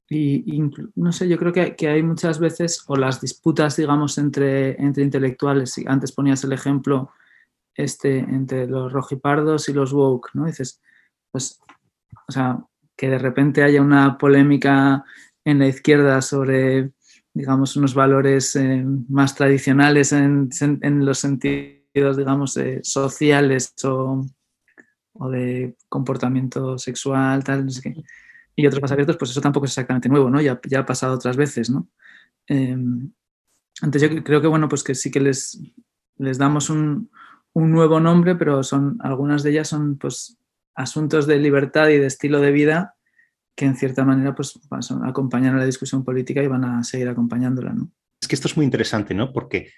[0.08, 0.62] y,
[0.96, 5.04] no sé, yo creo que, que, hay muchas veces, o las disputas, digamos, entre, entre
[5.04, 7.10] intelectuales, antes ponías el ejemplo
[7.76, 10.46] este, entre los rojipardos y los woke, ¿no?
[10.46, 10.82] dices,
[11.32, 11.60] pues,
[12.28, 12.60] o sea,
[12.96, 15.04] que de repente haya una polémica
[15.44, 16.94] en la izquierda sobre
[17.36, 20.50] digamos, unos valores eh, más tradicionales en,
[21.06, 24.26] los sentidos, digamos, eh, sociales o,
[25.30, 28.04] de comportamiento sexual, tal, no sé qué.
[28.56, 30.42] Y otros más abiertos, pues eso tampoco es exactamente nuevo, ¿no?
[30.42, 31.90] Ya, ya ha pasado otras veces, ¿no?
[32.48, 33.12] Em,
[33.82, 35.62] entonces yo creo que, bueno, pues que sí que les,
[36.18, 37.10] les damos un,
[37.56, 40.38] un nuevo nombre, pero son, algunas de ellas son, pues,
[40.76, 42.96] asuntos de libertad y de estilo de vida
[43.56, 44.60] que en cierta manera pues,
[45.04, 47.72] acompañan a la discusión política y van a seguir acompañándola.
[47.72, 47.90] ¿no?
[48.22, 49.32] Es que esto es muy interesante, ¿no?
[49.32, 49.72] Porque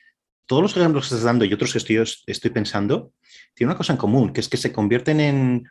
[0.48, 3.13] todos los ejemplos que estás dando y otros que estoy, estoy pensando
[3.54, 5.70] tienen una cosa en común, que es que se convierten en,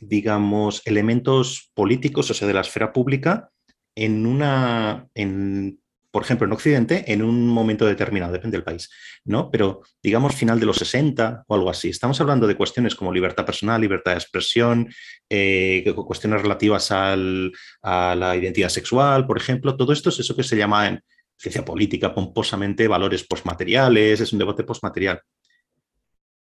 [0.00, 3.50] digamos, elementos políticos, o sea, de la esfera pública,
[3.94, 8.90] en una, en, por ejemplo, en Occidente, en un momento determinado, depende del país,
[9.24, 9.50] ¿no?
[9.50, 11.90] Pero digamos final de los 60 o algo así.
[11.90, 14.92] Estamos hablando de cuestiones como libertad personal, libertad de expresión,
[15.28, 19.76] eh, cuestiones relativas a la identidad sexual, por ejemplo.
[19.76, 21.00] Todo esto es eso que se llama en
[21.40, 25.20] ciencia política pomposamente valores postmateriales, es un debate postmaterial.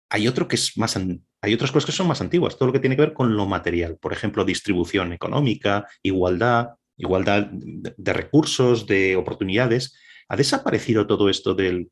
[0.10, 0.98] Hay, otro que es más,
[1.42, 3.46] hay otras cosas que son más antiguas, todo lo que tiene que ver con lo
[3.46, 9.98] material, por ejemplo, distribución económica, igualdad, igualdad de recursos, de oportunidades.
[10.30, 11.90] ¿Ha desaparecido todo esto del,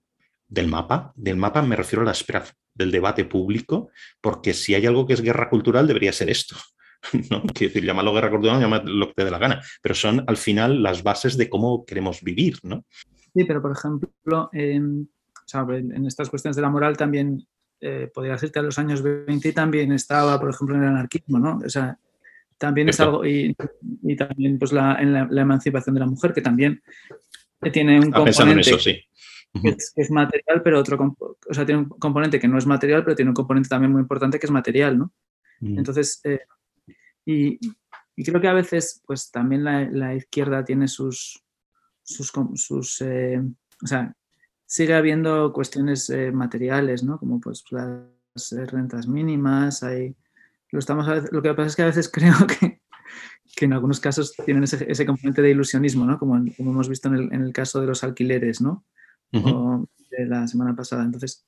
[0.68, 1.14] mapa?
[1.16, 3.90] Del mapa me refiero a la espera del debate público,
[4.20, 6.56] porque si hay algo que es guerra cultural, debería ser esto.
[7.32, 7.42] ¿no?
[7.44, 10.38] Quiero decir, llamarlo guerra cultural, llamarlo lo que te dé la gana, pero son al
[10.38, 12.84] final las bases de cómo queremos vivir, ¿no?
[13.34, 15.10] Sí, pero por ejemplo, en,
[16.08, 17.46] estas cuestiones de la moral también
[17.80, 21.60] eh, podría decirte a los años 20 también estaba, por ejemplo, en el anarquismo, ¿no?
[21.64, 21.98] O sea,
[22.58, 23.56] también es algo, y,
[24.18, 26.82] también pues la, en la, emancipación de la mujer, que también
[27.72, 28.72] tiene un componente
[29.64, 33.16] que, es, material, pero otro, o sea, tiene un componente que no es material, pero
[33.16, 35.14] tiene un componente también muy importante que es material, ¿no?
[35.62, 35.78] Mm.
[35.78, 36.42] Entonces, eh,
[37.26, 37.60] y,
[38.24, 41.42] creo que a veces, pues también la, izquierda tiene sus,
[42.04, 43.42] sus, sus eh,
[43.84, 44.14] o sea,
[44.66, 47.18] sigue habiendo cuestiones eh, materiales, ¿no?
[47.18, 50.16] Como pues las rentas mínimas, hay
[50.76, 52.82] lo, estamos lo que pasa es que a veces creo que,
[53.56, 56.20] que en algunos casos tienen ese, ese, componente de ilusionismo, ¿no?
[56.20, 58.86] Como, como hemos visto en el, en el, caso de los alquileres, ¿no?
[59.32, 61.04] de la semana pasada.
[61.04, 61.46] Entonces,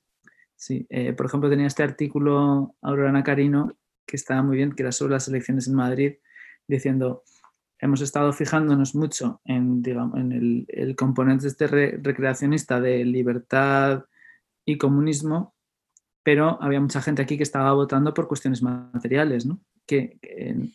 [0.55, 4.91] sí, eh, por ejemplo, tenía este artículo Aurora Nacarino que estaba muy bien, que era
[4.91, 6.13] sobre las elecciones en Madrid,
[6.67, 7.23] diciendo,
[7.79, 14.05] hemos estado fijándonos mucho en, digamos, en el, el componente este recreacionista de libertad
[14.65, 15.53] y comunismo,
[16.27, 19.61] pero había mucha gente aquí que estaba votando por cuestiones materiales, ¿no?
[19.85, 20.73] Que, en,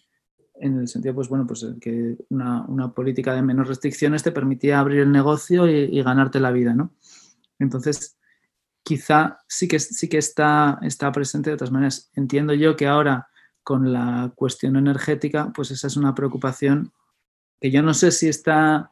[0.78, 5.12] el sentido, pues bueno, pues que una, política de menos restricciones te permitía abrir el
[5.12, 6.94] negocio y, ganarte la vida, ¿no?
[7.58, 8.16] Entonces,
[8.82, 12.10] quizá sí que, sí que está, está presente de otras maneras.
[12.14, 13.28] Entiendo yo que ahora
[13.62, 16.94] con la cuestión energética, pues esa es una preocupación
[17.60, 18.90] que yo no sé si está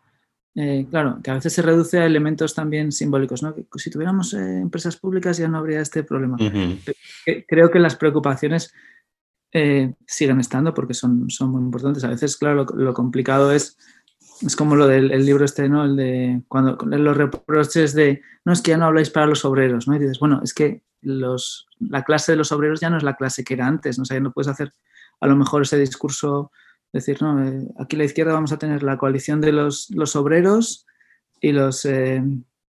[0.56, 3.54] eh, claro, que a veces se reduce a elementos también simbólicos, ¿no?
[3.76, 6.36] si tuviéramos eh, empresas públicas ya no habría este problema.
[7.46, 8.72] Creo que las preocupaciones
[9.52, 12.02] eh, siguen estando porque son, son muy importantes.
[12.04, 13.78] A veces, claro, lo, complicado es,
[14.42, 15.84] es como lo del libro este, ¿no?
[15.84, 19.86] El de cuando los reproches de, no, es que ya no habláis para los obreros,
[19.86, 19.94] ¿no?
[19.94, 23.16] Y dices, bueno, es que los, la clase de los obreros ya no es la
[23.16, 24.02] clase que era antes, ¿no?
[24.02, 24.72] O sea, no puedes hacer
[25.20, 26.50] a lo mejor ese discurso
[26.92, 30.16] decir, no, eh, aquí a la izquierda vamos a tener la coalición de los, los
[30.16, 30.86] obreros
[31.40, 32.22] y los eh,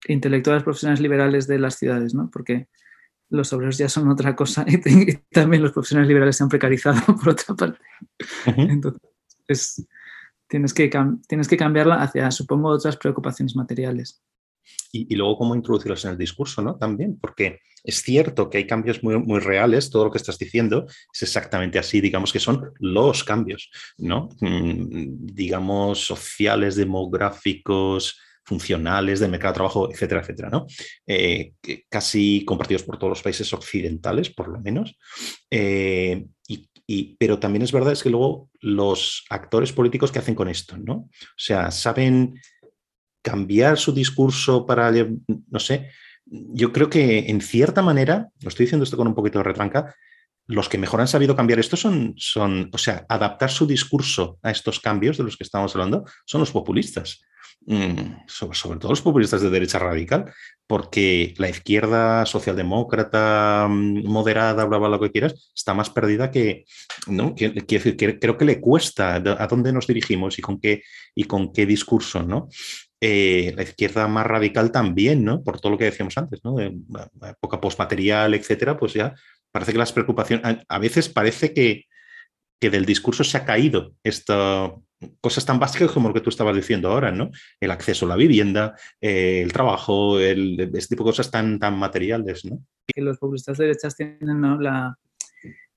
[0.08, 2.30] intelectuales profesionales liberales de las ciudades, ¿no?
[2.32, 2.68] Porque
[3.30, 7.30] los obreros ya son otra cosa y, también los profesionales liberales se han precarizado por
[7.30, 7.80] otra parte.
[8.46, 9.88] Entonces,
[10.48, 10.90] tienes que,
[11.28, 14.22] tienes que cambiarla hacia, supongo, otras preocupaciones materiales
[14.92, 16.76] y, luego cómo introducirlos en el discurso, ¿no?
[16.78, 20.86] También, porque es cierto que hay cambios muy, muy reales, todo lo que estás diciendo
[20.88, 24.30] es exactamente así, digamos que son los cambios, ¿no?
[24.42, 30.66] Mm, digamos, sociales, demográficos, funcionales, de mercado de trabajo, etcétera, etcétera, ¿no?
[31.06, 31.54] Eh,
[31.88, 34.98] casi compartidos por todos los países occidentales, por lo menos.
[35.52, 36.26] Eh,
[36.92, 40.76] y, pero también es verdad es que luego los actores políticos que hacen con esto,
[40.76, 40.94] ¿no?
[40.96, 42.34] O sea, saben
[43.22, 45.90] cambiar su discurso para, no sé,
[46.26, 49.96] yo creo que en cierta manera, lo estoy diciendo esto con un poquito de retranca,
[50.48, 54.52] los que mejor han sabido cambiar esto son, son, o sea, adaptar su discurso a
[54.52, 57.22] estos cambios de los que estamos hablando, son los populistas.
[57.66, 60.34] Mm, sobre, todo los populistas de derecha radical,
[60.66, 66.66] porque la izquierda socialdemócrata, mm, moderada, bla, bla, lo que quieras, está más perdida que,
[67.08, 67.36] ¿no?
[67.36, 72.24] Creo que le cuesta a dónde nos dirigimos y con qué, y con qué discurso,
[72.24, 72.48] ¿no?
[73.02, 75.42] Eh, la izquierda más radical también, ¿no?
[75.42, 76.56] Por todo lo que decíamos antes, ¿no?
[76.56, 76.78] De
[77.30, 79.16] época postmaterial, etcétera, pues ya
[79.52, 81.86] parece que las preocupaciones, a, veces parece que,
[82.60, 84.74] que, del discurso se ha caído esta,
[85.22, 87.32] cosas tan básicas como lo que tú estabas diciendo ahora, ¿no?
[87.60, 91.78] El acceso a la vivienda, eh, el trabajo, el, este tipo de cosas tan, tan
[91.78, 92.66] materiales, ¿no?
[92.96, 94.60] Los populistas de derechas tienen ¿no?
[94.60, 94.98] la,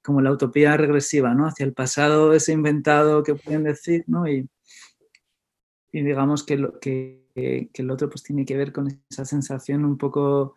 [0.03, 1.47] como la utopía regresiva, ¿no?
[1.47, 4.27] Hacia el pasado ese inventado que pueden decir, ¿no?
[4.27, 4.49] Y,
[5.93, 9.99] y digamos que, lo, que, el otro pues tiene que ver con esa sensación un
[9.99, 10.55] poco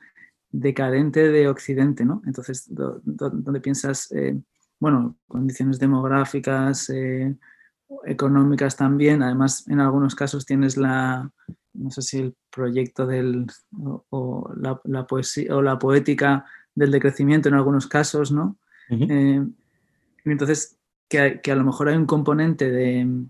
[0.49, 2.21] decadente de Occidente, ¿no?
[2.25, 4.39] Entonces, donde piensas, eh,
[4.79, 7.35] bueno, condiciones demográficas, eh,
[8.05, 11.29] económicas también, además en algunos casos tienes la,
[11.73, 13.45] no sé si el proyecto del,
[14.09, 18.57] o, la, poesía, o la poética del decrecimiento en algunos casos, ¿no?
[18.89, 19.45] Eh,
[20.23, 20.77] entonces,
[21.09, 23.25] que, que, a lo mejor hay un componente de,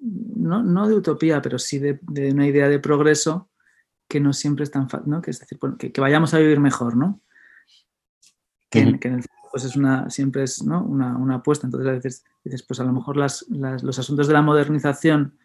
[0.00, 2.00] no, de utopía, pero sí de,
[2.32, 3.48] una idea de progreso
[4.08, 5.22] que no siempre es tan fácil, ¿no?
[5.22, 7.20] Que es decir, que, vayamos a vivir mejor, ¿no?
[8.70, 10.82] Que, en, el pues es una, siempre es ¿no?
[10.84, 11.66] una, una, apuesta.
[11.66, 15.36] Entonces a veces dices, pues a lo mejor las, los asuntos de la modernización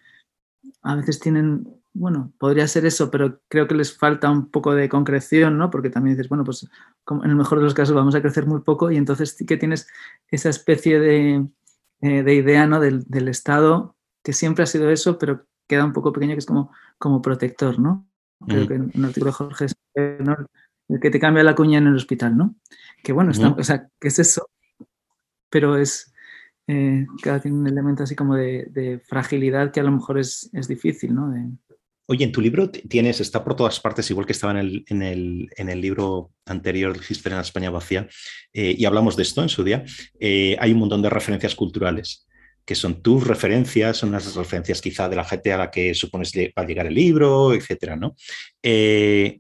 [0.82, 4.90] a veces tienen, bueno, podría ser eso, pero creo que les falta un poco de
[4.90, 5.70] concreción, ¿no?
[5.70, 6.68] Porque también dices, bueno, pues
[7.10, 9.58] en el mejor de los casos vamos a crecer muy poco y entonces sí que
[9.58, 9.88] tienes
[10.30, 11.48] esa especie de,
[12.02, 12.80] eh, de idea, ¿no?
[12.80, 13.95] Del, del, Estado
[14.26, 17.80] que siempre ha sido eso, pero queda un poco pequeño, que es como, como protector,
[17.80, 18.10] ¿no?
[18.48, 21.96] Creo que en un artículo de Jorge, el que te cambia la cuña en el
[21.96, 22.56] hospital, ¿no?
[23.04, 24.50] Que bueno, está, o sea, ¿qué es eso?
[25.50, 26.12] Pero es,
[26.68, 31.14] eh, tiene un elemento así como de, fragilidad que a lo mejor es, es difícil,
[31.14, 31.32] ¿no?
[32.08, 35.02] Oye, en tu libro tienes, está por todas partes, igual que estaba en el, en
[35.04, 38.08] el, en el libro anterior, Historia en la España vacía,
[38.54, 39.86] eh, y hablamos de esto en su día,
[40.20, 42.26] eh, hay un montón de referencias culturales
[42.66, 46.34] que son tus referencias, son las referencias quizá de la gente a la que supones
[46.36, 48.16] va a llegar el libro, etcétera, ¿no?
[48.64, 49.40] Eh,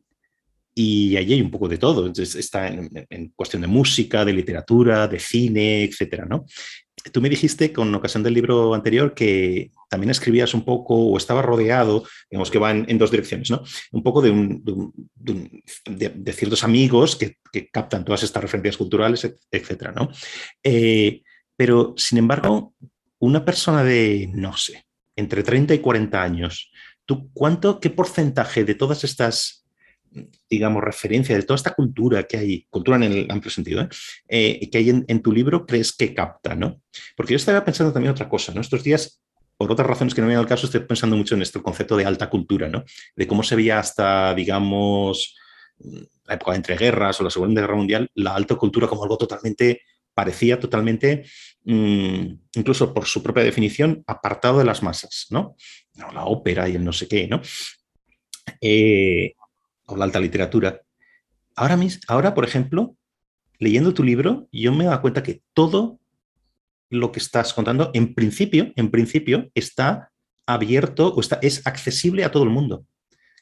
[0.78, 2.06] y allí hay un poco de todo.
[2.06, 6.46] Entonces, está en, cuestión de música, de literatura, de cine, etcétera, ¿no?
[7.12, 11.42] Tú me dijiste con ocasión del libro anterior que también escribías un poco o estaba
[11.42, 13.64] rodeado, digamos que va en, dos direcciones, ¿no?
[13.92, 14.92] Un poco de,
[15.86, 17.38] de, ciertos amigos que,
[17.72, 20.10] captan todas estas referencias culturales, etcétera, ¿no?
[20.64, 21.22] Eh,
[21.56, 22.74] pero, sin embargo,
[23.19, 26.71] una persona de, no sé, entre 30 y 40 años,
[27.06, 29.65] ¿tú cuánto, qué porcentaje de todas estas
[30.49, 33.89] digamos, referencia de toda esta cultura que hay, cultura en el amplio sentido, ¿eh?
[34.28, 36.82] Eh, que hay en, tu libro, crees que capta, ¿no?
[37.15, 38.62] Porque yo estaba pensando también otra cosa, ¿no?
[38.62, 39.21] Estos días,
[39.58, 42.06] por otras razones que no vienen al caso, estoy pensando mucho en este concepto de
[42.06, 42.84] alta cultura, ¿no?
[43.15, 45.36] De cómo se veía hasta, digamos,
[46.25, 49.82] la época de entreguerras o la Segunda Guerra Mundial, la alta cultura como algo totalmente,
[50.13, 51.25] parecía totalmente,
[51.65, 55.56] incluso por su propia definición, apartado de las masas, ¿no?
[55.95, 57.41] La ópera y el no sé qué, ¿no?
[58.62, 59.34] Eh,
[59.88, 60.82] o la alta literatura.
[61.56, 62.95] Ahora, ahora, por ejemplo,
[63.60, 65.99] leyendo tu libro, yo me doy cuenta que todo
[66.89, 70.12] lo que estás contando, en principio, en principio, está
[70.45, 72.86] abierto o está, es accesible a todo el mundo,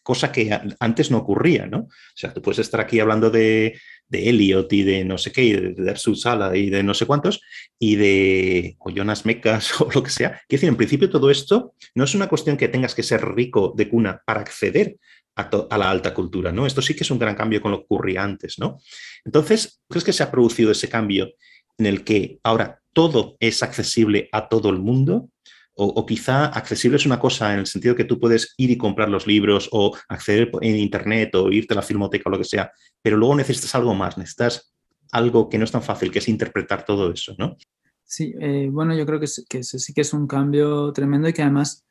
[0.02, 1.80] cosa que antes no ocurría, ¿no?
[1.80, 3.80] O sea, tú puedes estar aquí hablando de,
[4.14, 7.08] de Eliot y de no sé qué, y de, de Sala y de no sé
[7.08, 7.42] cuántos,
[7.80, 10.30] y de o Jonas Mecas o lo que sea.
[10.48, 13.74] Quiero decir, en principio todo esto no es una cuestión que tengas que ser rico
[13.76, 14.98] de cuna para acceder
[15.36, 16.68] a, la alta cultura, ¿no?
[16.68, 18.78] Esto sí que es un gran cambio con lo que ocurría antes, ¿no?
[19.26, 21.32] Entonces, ¿crees que se ha producido ese cambio
[21.80, 25.30] en el que ahora todo es accesible a todo el mundo?
[25.76, 29.10] O, quizá accesible es una cosa en el sentido que tú puedes ir y comprar
[29.10, 32.72] los libros o acceder en internet o irte a la filmoteca o lo que sea,
[33.02, 34.72] pero luego necesitas algo más, necesitas
[35.12, 37.58] algo que no es tan fácil, que es interpretar todo eso, ¿no?
[38.04, 41.42] Sí, eh, bueno, yo creo que, que sí que es un cambio tremendo y que
[41.42, 41.84] además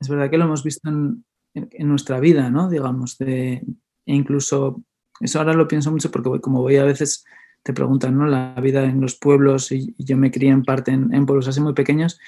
[0.00, 1.24] es verdad que lo hemos visto en,
[1.54, 2.68] en, nuestra vida, ¿no?
[2.68, 3.62] Digamos, de,
[4.06, 4.82] e incluso,
[5.20, 7.24] eso ahora lo pienso mucho porque como voy a veces,
[7.62, 8.26] te preguntan, ¿no?
[8.26, 11.74] La vida en los pueblos y, yo me crié en parte en, pueblos así muy
[11.74, 12.18] pequeños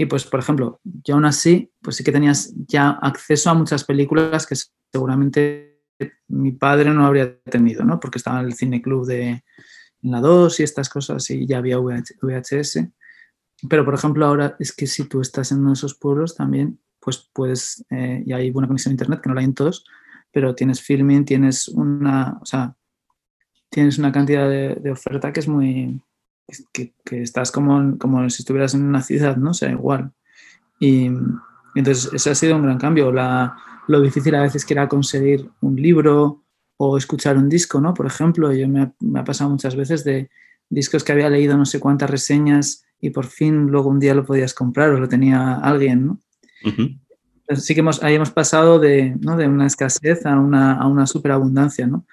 [0.00, 3.82] y pues, por ejemplo, yo aún así, pues sí que tenías ya acceso a muchas
[3.82, 4.54] películas que
[4.92, 5.82] seguramente
[6.28, 7.98] mi padre no habría tenido, ¿no?
[7.98, 9.42] Porque estaba en el cineclub de
[10.02, 12.86] en la 2 y estas cosas y ya había VHS.
[13.68, 16.78] Pero, por ejemplo, ahora es que si tú estás en uno de esos pueblos también
[17.00, 19.84] pues puedes, eh, y hay buena conexión a internet, que no la hay en todos,
[20.30, 22.76] pero tienes filming, tienes una, o sea,
[23.68, 26.00] tienes una cantidad de, oferta que es muy,
[26.72, 29.50] que, estás como, como si estuvieras en una ciudad, ¿no?
[29.50, 30.12] O sea, igual.
[30.80, 31.06] Y,
[31.74, 33.12] entonces, ese ha sido un gran cambio.
[33.12, 33.56] La,
[33.86, 36.42] lo difícil a veces que era conseguir un libro
[36.76, 37.94] o escuchar un disco, ¿no?
[37.94, 40.30] Por ejemplo, yo me me ha pasado muchas veces de
[40.70, 44.24] discos que había leído no sé cuántas reseñas y por fin luego un día lo
[44.24, 46.20] podías comprar o lo tenía alguien, ¿no?
[47.56, 49.36] Sí que hemos, ahí hemos pasado de, ¿no?
[49.36, 52.04] de una escasez a una, a una superabundancia, ¿no?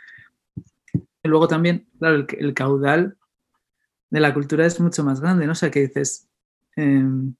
[0.93, 3.17] Y luego también, claro, el, caudal
[4.15, 5.51] de la cultura es mucho más grande, ¿no?
[5.51, 6.29] O sea, que dices,
[6.77, 7.35] em,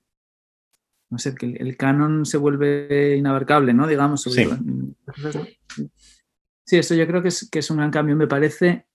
[1.09, 3.87] no sé, que el, canon se vuelve inabarcable, ¿no?
[3.87, 4.23] Digamos.
[4.23, 4.45] sí.
[6.65, 8.17] sí, esto yo creo que es, que es un gran cambio.
[8.17, 8.87] Me parece,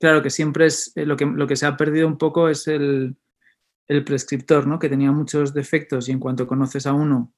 [0.00, 2.66] claro, que siempre es, eh, lo que, lo que se ha perdido un poco es
[2.66, 3.14] el,
[3.88, 4.78] el prescriptor, ¿no?
[4.78, 7.34] Que tenía muchos defectos y en cuanto conoces a uno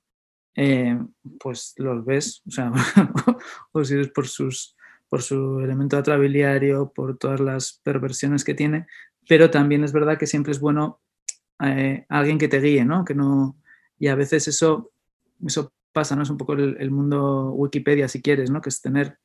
[0.54, 0.96] eh,
[1.40, 2.72] pues los ves, o sea,
[3.72, 4.76] o si es por, sus,
[5.08, 8.86] por su elemento atrabiliario, por todas las perversiones que tiene,
[9.30, 11.00] pero también es verdad que siempre es bueno
[11.64, 13.04] eh, alguien que te guíe, ¿no?
[13.04, 13.56] Que no
[13.96, 14.90] y a veces eso,
[15.46, 16.24] eso pasa, ¿no?
[16.24, 18.60] Es un poco el, mundo Wikipedia, si quieres, ¿no?
[18.60, 19.20] Que es tener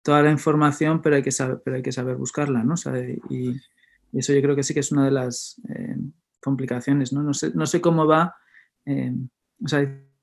[0.00, 2.76] toda la información, pero hay que saber, pero hay que saber buscarla, ¿no?
[3.28, 3.60] y,
[4.14, 5.96] eso yo creo que sí que es una de las eh,
[6.40, 7.22] complicaciones, ¿no?
[7.22, 8.34] No sé, no sé cómo va
[8.86, 9.80] o sea,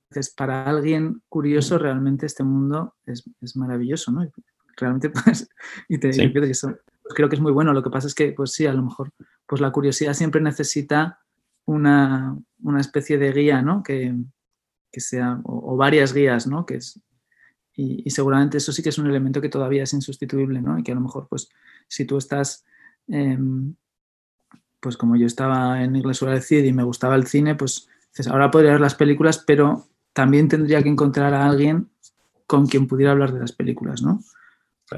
[0.10, 3.24] dices, para alguien curioso realmente este mundo es,
[3.56, 4.28] maravilloso, ¿no?
[4.76, 5.48] Realmente, pues,
[5.88, 6.76] y te digo que eso
[7.14, 7.74] creo que es muy bueno.
[7.74, 9.12] Lo que pasa es que, pues sí, a lo mejor,
[9.46, 11.20] pues la curiosidad siempre necesita
[11.66, 12.38] una,
[12.80, 13.84] especie de guía, ¿no?
[13.84, 14.16] Que,
[14.94, 16.66] sea, o, varias guías, ¿no?
[16.66, 17.00] Que es,
[17.74, 20.78] y, seguramente eso sí que es un elemento que todavía es insustituible, ¿no?
[20.78, 21.50] Y que a lo mejor, pues,
[21.88, 22.66] si tú estás,
[23.08, 23.76] em,
[24.80, 27.88] pues como yo estaba en Iglesia del Cid y me gustaba el cine, pues
[28.30, 31.90] ahora podría ver las películas, pero también tendría que encontrar a alguien
[32.48, 34.20] con quien pudiera hablar de las películas, ¿no?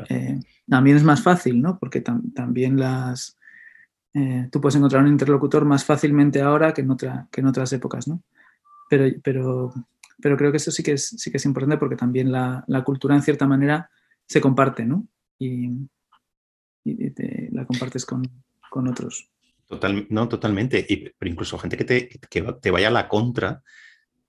[0.09, 1.77] Eh, también es más fácil, ¿no?
[1.79, 3.37] Porque también las...
[4.13, 7.71] Eh, tú puedes encontrar un interlocutor más fácilmente ahora que en, otra, que en otras
[7.73, 8.21] épocas, ¿no?
[8.89, 9.73] Pero, pero,
[10.21, 13.15] pero creo que eso sí que es, sí que es importante porque también la, cultura,
[13.15, 13.89] en cierta manera,
[14.25, 15.07] se comparte, ¿no?
[15.39, 15.87] Y,
[16.83, 18.27] la compartes con,
[18.71, 19.29] otros.
[19.67, 20.85] Total, no, totalmente.
[20.87, 23.61] Y, pero incluso gente que te, que te vaya a la contra,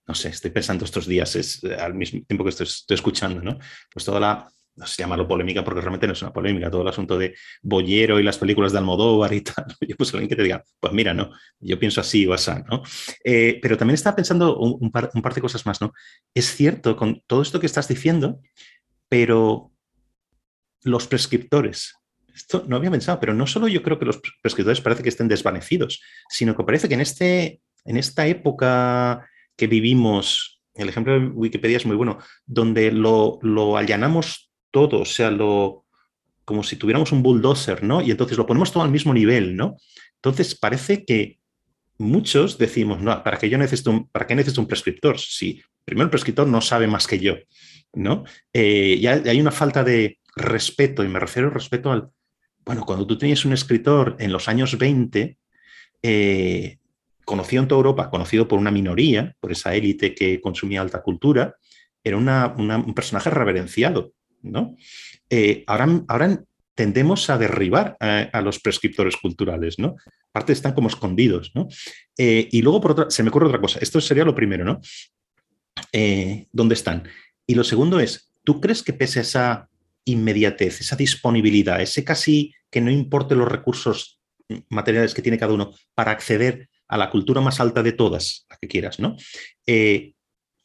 [0.07, 3.59] no sé, estoy pensando estos días, es al mismo tiempo que estoy, estoy escuchando, ¿no?
[3.93, 6.89] Pues toda la, no sé llamarlo polémica porque realmente no es una polémica, todo el
[6.89, 9.67] asunto de Bollero y las películas de Almodóvar y tal.
[9.81, 12.83] Yo pues alguien que te diga, pues mira, no, yo pienso así o así, ¿no?
[13.25, 15.93] Eh, pero también estaba pensando un, par, de cosas más, ¿no?
[16.35, 18.41] Es cierto con todo esto que estás diciendo,
[19.09, 19.73] pero
[20.83, 21.95] los prescriptores,
[22.35, 25.29] esto no había pensado, pero no solo yo creo que los prescriptores parece que estén
[25.29, 31.27] desvanecidos, sino que parece que en, este, en esta época que vivimos, el ejemplo de
[31.27, 35.85] Wikipedia es muy bueno, donde lo, lo allanamos todo, o sea, lo,
[36.45, 38.03] como si tuviéramos un bulldozer, ¿no?
[38.03, 39.77] Y entonces lo ponemos todo al mismo nivel, ¿no?
[40.17, 41.39] Entonces parece que
[41.99, 45.19] muchos decimos, no, ¿para qué yo necesito un, ¿para qué necesito un prescriptor?
[45.19, 47.37] Si primero el prescriptor no sabe más que yo,
[47.93, 48.25] ¿no?
[48.53, 52.11] Eh, ya hay una falta de respeto, y me refiero al respeto al,
[52.65, 55.37] bueno, cuando tú tenías un escritor en los años 20,
[56.03, 56.79] eh,
[57.25, 61.57] conocido en toda Europa, conocido por una minoría, por esa élite que consumía alta cultura,
[62.05, 64.13] era un personaje reverenciado.
[64.43, 64.77] ¿No?
[65.31, 69.97] Eh, ahora, tendemos a derribar a, los prescriptores culturales, ¿no?
[70.31, 71.53] Aparte están como escondidos.
[72.17, 73.79] Eh, y luego, por otra, se me ocurre otra cosa.
[73.81, 74.81] Esto sería lo primero, ¿no?
[75.93, 77.09] Eh, ¿Dónde están?
[77.47, 79.69] Y lo segundo es, ¿tú crees que pese a esa
[80.05, 84.21] inmediatez, esa disponibilidad, ese casi que no importe los recursos
[84.69, 88.57] materiales que tiene cada uno para acceder a la cultura más alta de todas, la
[88.57, 89.17] que quieras, ¿no?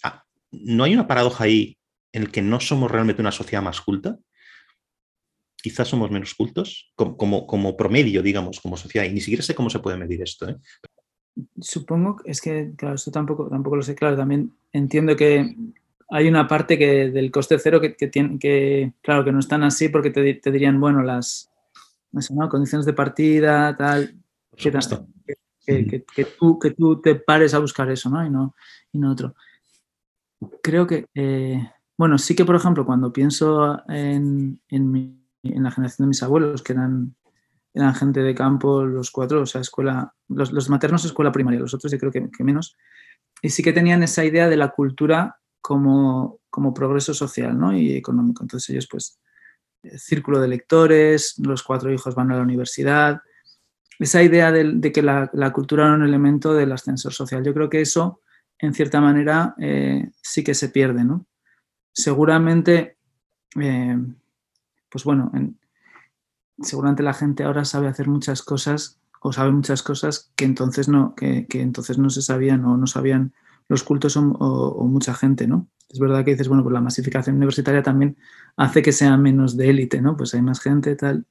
[0.04, 1.77] Ah, ¿No hay una paradoja ahí
[2.18, 4.18] en el que no somos realmente una sociedad más culta,
[5.56, 9.70] quizás somos menos cultos, como, como, promedio, digamos, como sociedad, y ni siquiera sé cómo
[9.70, 10.50] se puede medir esto.
[10.50, 10.58] ¿eh?
[11.62, 15.56] Supongo, es que, claro, esto tampoco, tampoco lo sé, claro, también entiendo que
[16.10, 19.90] hay una parte que, del coste cero que, tiene, que, claro, que no están así
[19.90, 21.52] porque te, dirían, bueno, las
[22.50, 24.16] condiciones de partida, tal,
[24.56, 28.26] que, tú, que tú te pares a buscar eso, ¿no?
[28.26, 28.56] Y no,
[28.92, 29.36] y no otro.
[30.62, 31.62] Creo que eh,
[31.98, 37.16] bueno, sí que, por ejemplo, cuando pienso en, la generación de mis abuelos, que eran,
[37.74, 41.92] eran gente de campo, los cuatro, o sea, escuela, los, maternos escuela primaria, los otros
[41.92, 42.78] yo creo que, menos,
[43.42, 47.76] y sí que tenían esa idea de la cultura como, como progreso social ¿no?
[47.76, 48.44] y económico.
[48.44, 49.20] Entonces ellos, pues,
[49.98, 53.22] círculo de lectores, los cuatro hijos van a la universidad,
[54.00, 57.44] esa idea de, que la, cultura era un elemento del ascensor social.
[57.44, 58.22] Yo creo que eso,
[58.60, 61.26] en cierta manera, eh, sí que se pierde, ¿no?
[61.98, 62.96] Seguramente,
[63.60, 63.98] eh,
[64.88, 65.32] pues bueno,
[66.62, 71.16] seguramente la gente ahora sabe hacer muchas cosas o sabe muchas cosas que entonces no,
[71.16, 73.34] que, entonces no se sabían o no sabían
[73.68, 75.68] los cultos o, mucha gente, ¿no?
[75.90, 78.16] Es verdad que dices, bueno, pues la masificación universitaria también
[78.58, 80.16] hace que sea menos de élite, ¿no?
[80.16, 81.26] Pues hay más gente, tal.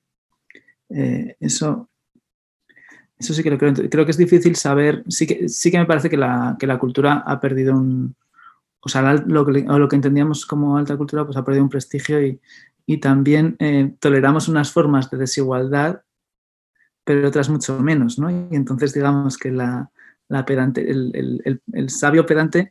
[0.88, 1.88] Eh, eso,
[3.18, 3.72] eso sí que lo creo.
[3.72, 6.78] Creo que es difícil saber, sí que, sí que me parece que la, que la
[6.78, 8.16] cultura ha perdido un,
[8.86, 12.24] o sea, lo que, lo que entendíamos como alta cultura pues ha perdido un prestigio
[12.24, 12.40] y,
[13.00, 16.02] también eh, toleramos unas formas de desigualdad,
[17.02, 18.30] pero otras mucho menos, ¿no?
[18.30, 19.90] Y entonces digamos que la,
[20.46, 22.70] pedante, el, sabio pedante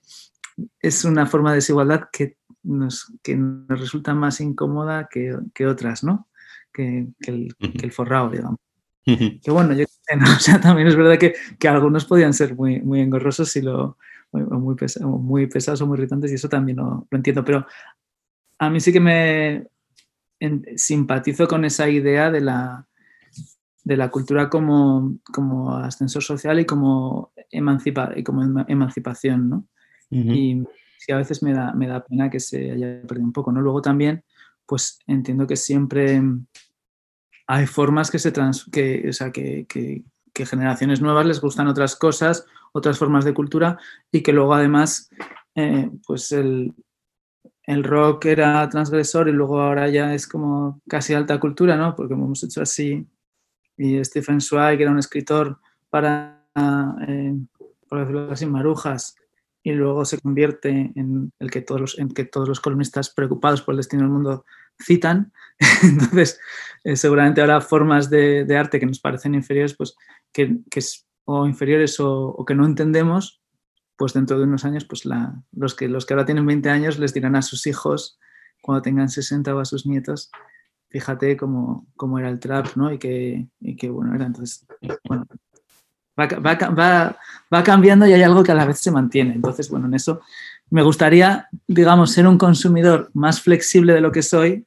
[0.79, 6.29] es una forma de desigualdad que nos, que nos resulta más incómoda que, otras, ¿no?
[6.71, 8.59] Que, el, que, forrado, digamos.
[9.03, 9.83] Que bueno, yo
[10.37, 13.97] o sea, también es verdad que, algunos podían ser muy, muy engorrosos si lo,
[14.43, 17.65] muy, muy pesados o muy irritantes y eso también lo, entiendo, pero
[18.59, 19.67] a mí sí que me
[20.75, 22.87] simpatizo con esa idea de la,
[23.83, 29.67] de la cultura como, como ascensor social y como, emancipa, y como emancipación, ¿no?
[30.11, 30.63] Y
[30.97, 33.59] sí, a veces me da, me da pena que se haya perdido un poco, ¿no?
[33.59, 34.23] Luego también,
[34.65, 36.21] pues entiendo que siempre
[37.47, 41.67] hay formas que se trans, que, o sea, que, que, que generaciones nuevas les gustan
[41.67, 42.45] otras cosas
[42.75, 43.79] otras formas de cultura
[44.11, 45.09] y que luego además
[45.55, 46.73] eh, pues el,
[47.63, 51.95] el, rock era transgresor y luego ahora ya es como casi alta cultura, ¿no?
[51.95, 53.07] Porque hemos hecho así
[53.77, 55.57] y Stephen Zweig era un escritor
[55.89, 56.45] para,
[57.07, 57.33] eh,
[57.87, 59.15] por decirlo así, marujas
[59.63, 63.61] y luego se convierte en el que todos los, en que todos los columnistas preocupados
[63.61, 64.45] por el destino del mundo
[64.83, 65.31] citan.
[65.81, 66.41] Entonces,
[66.83, 69.95] eh, seguramente habrá formas de, de, arte que nos parecen inferiores, pues
[70.33, 70.81] que, que
[71.25, 73.41] o inferiores o, que no entendemos,
[73.97, 76.99] pues dentro de unos años, pues la, los, que, los que ahora tienen 20 años
[76.99, 78.19] les dirán a sus hijos,
[78.61, 80.31] cuando tengan 60 o a sus nietos,
[80.89, 82.91] fíjate cómo, cómo era el trap, ¿no?
[82.91, 84.25] Y que, y que bueno era.
[84.25, 84.65] Entonces,
[85.07, 85.25] bueno,
[86.17, 87.17] Va, va,
[87.53, 89.33] va, cambiando y hay algo que a la vez se mantiene.
[89.33, 90.21] Entonces, bueno, en eso
[90.69, 94.65] me gustaría, digamos, ser un consumidor más flexible de lo que soy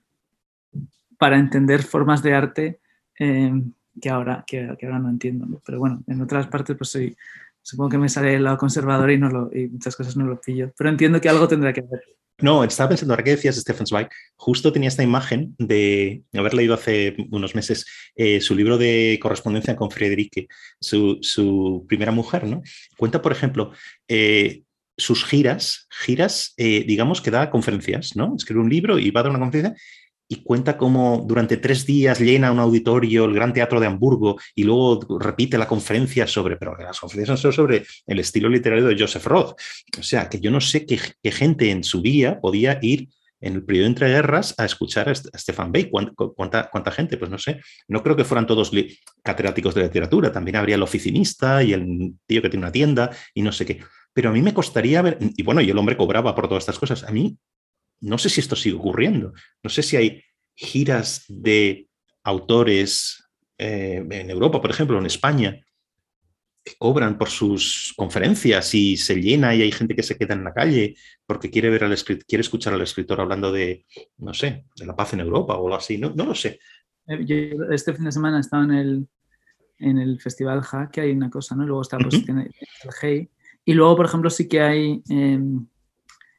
[1.16, 2.80] para entender formas de arte
[3.18, 3.62] eh,
[4.00, 5.46] que, ahora, que, que, ahora no entiendo.
[5.46, 5.60] ¿no?
[5.64, 7.16] Pero bueno, en otras partes, pues soy,
[7.62, 10.40] supongo que me sale el lado conservador y, no lo, y muchas cosas no lo
[10.40, 10.72] pillo.
[10.76, 12.02] Pero entiendo que algo tendrá que ver.
[12.40, 16.72] No, estaba pensando, ahora que decías Stephen Zweig, justo tenía esta imagen de haber leído
[16.72, 17.84] hace unos meses
[18.14, 20.46] eh, su libro de correspondencia con Friederike,
[20.80, 22.62] su, su, primera mujer, ¿no?
[22.96, 23.72] Cuenta, por ejemplo,
[24.06, 24.62] eh,
[24.96, 28.34] sus giras, giras, eh, digamos que da conferencias, ¿no?
[28.36, 29.76] Escribe un libro y va a dar una conferencia
[30.28, 34.64] y cuenta cómo durante tres días llena un auditorio, el Gran Teatro de Hamburgo, y
[34.64, 39.26] luego repite la conferencia sobre, pero las conferencias son sobre el estilo literario de Joseph
[39.26, 39.58] Roth.
[39.98, 40.98] O sea, que yo no sé qué,
[41.32, 43.08] gente en su vida podía ir
[43.40, 45.88] en el periodo entre guerras a escuchar a Stefan Bey.
[45.88, 47.16] ¿Cuánta, ¿Cuánta, gente?
[47.16, 47.60] Pues no sé.
[47.86, 48.72] No creo que fueran todos
[49.22, 50.32] catedráticos de literatura.
[50.32, 53.80] También habría el oficinista y el tío que tiene una tienda y no sé qué.
[54.12, 56.80] Pero a mí me costaría ver, y bueno, y el hombre cobraba por todas estas
[56.80, 57.04] cosas.
[57.04, 57.38] A mí
[58.00, 59.32] no sé si esto sigue ocurriendo.
[59.62, 60.22] No sé si hay
[60.54, 61.88] giras de
[62.24, 63.24] autores
[63.58, 65.60] eh, en Europa, por ejemplo, en España,
[66.64, 70.44] que cobran por sus conferencias y se llena y hay gente que se queda en
[70.44, 70.96] la calle
[71.26, 71.96] porque quiere ver al
[72.26, 73.86] quiere escuchar al escritor hablando de,
[74.18, 75.98] no sé, de la paz en Europa o algo así.
[75.98, 76.58] No, no lo sé.
[77.06, 79.08] Eh, yo este fin de semana he estado en el,
[79.78, 81.64] en el Festival Hack, que hay una cosa, ¿no?
[81.64, 82.44] Luego está pues, uh -huh.
[82.44, 82.52] el
[83.00, 83.28] Hey.
[83.64, 85.02] Y luego, por ejemplo, sí que hay...
[85.10, 85.40] Eh,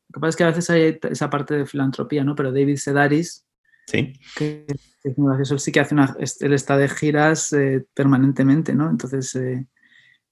[0.09, 2.35] lo que pasa es que a veces hay esa parte de filantropía, ¿no?
[2.35, 3.45] Pero David Sedaris,
[3.85, 4.13] sí.
[4.35, 4.65] que,
[5.03, 8.89] es muy gracioso, él sí que hace una, él está de giras eh, permanentemente, ¿no?
[8.89, 9.67] Entonces, eh,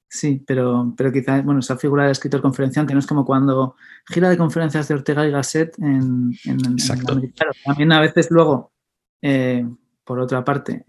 [0.10, 3.76] sí, pero, pero quizá, bueno, esa figura de escritor conferenciante no es como cuando
[4.08, 7.14] gira de conferencias de Ortega y Gasset en, en, Exacto.
[7.14, 8.74] en claro, También a veces luego,
[9.22, 9.64] eh,
[10.04, 10.86] por otra parte,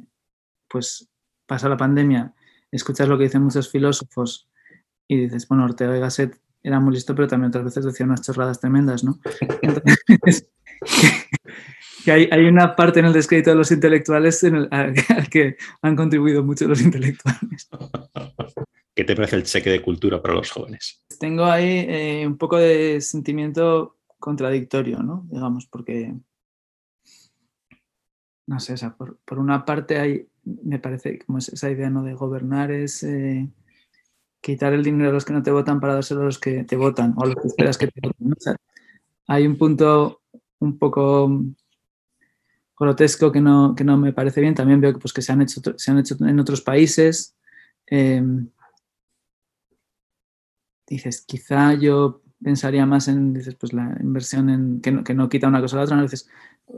[0.67, 1.11] pues
[1.47, 2.33] pasa la pandemia,
[2.71, 4.49] escuchas lo que dicen muchos filósofos
[5.07, 8.23] y dices, bueno, Ortega y Gasset era muy listo, pero también otras veces decía unas
[8.23, 9.19] chorradas tremendas, ¿no?
[9.63, 10.51] Entonces,
[12.05, 15.29] que hay, hay, una parte en el descrédito de los intelectuales en el, al, al,
[15.29, 17.69] que han contribuido mucho los intelectuales.
[18.95, 21.05] ¿Qué te parece el cheque de cultura para los jóvenes?
[21.21, 25.27] Tengo ahí eh, un poco de sentimiento contradictorio, ¿no?
[25.31, 26.15] Digamos, porque,
[28.47, 32.03] no sé, o sea, por, por, una parte hay, me parece como esa idea, ¿no?
[32.03, 33.03] De gobernar es...
[33.05, 33.49] Eh,
[34.41, 36.77] quitar el dinero a los que no te votan para dárselo a los que te
[36.77, 38.57] votan o a los que esperas que te voten.
[39.27, 40.23] Hay un punto
[40.61, 41.31] un poco
[42.79, 44.55] grotesco que no, que no me parece bien.
[44.55, 47.37] También veo que, pues, que se, han hecho, se han hecho en otros países.
[47.91, 48.23] Eh,
[50.87, 55.29] dices, quizá yo pensaría más en dices, pues, la inversión en que no, que no
[55.29, 56.03] quita una cosa a la otra, ¿no?
[56.03, 56.29] dices,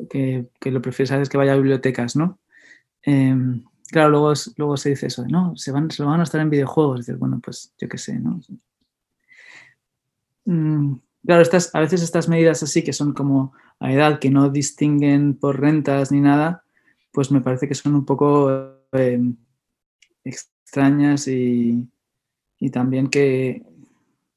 [0.09, 2.39] que, que lo prefieres es que vaya a bibliotecas, ¿no?
[3.03, 3.35] Eh,
[3.91, 6.51] claro, luego, luego se dice eso, no, se, van, se lo van a estar en
[6.51, 7.01] videojuegos.
[7.01, 8.41] Dices, bueno, pues yo qué sé, ¿no?
[10.45, 14.51] Mm, claro, estas, a veces estas medidas así que son como a edad, que no
[14.51, 16.65] distinguen por rentas ni nada,
[17.13, 18.51] pues me parece que son un poco
[18.93, 19.21] eh,
[20.25, 21.89] extrañas y,
[22.59, 23.63] y, también que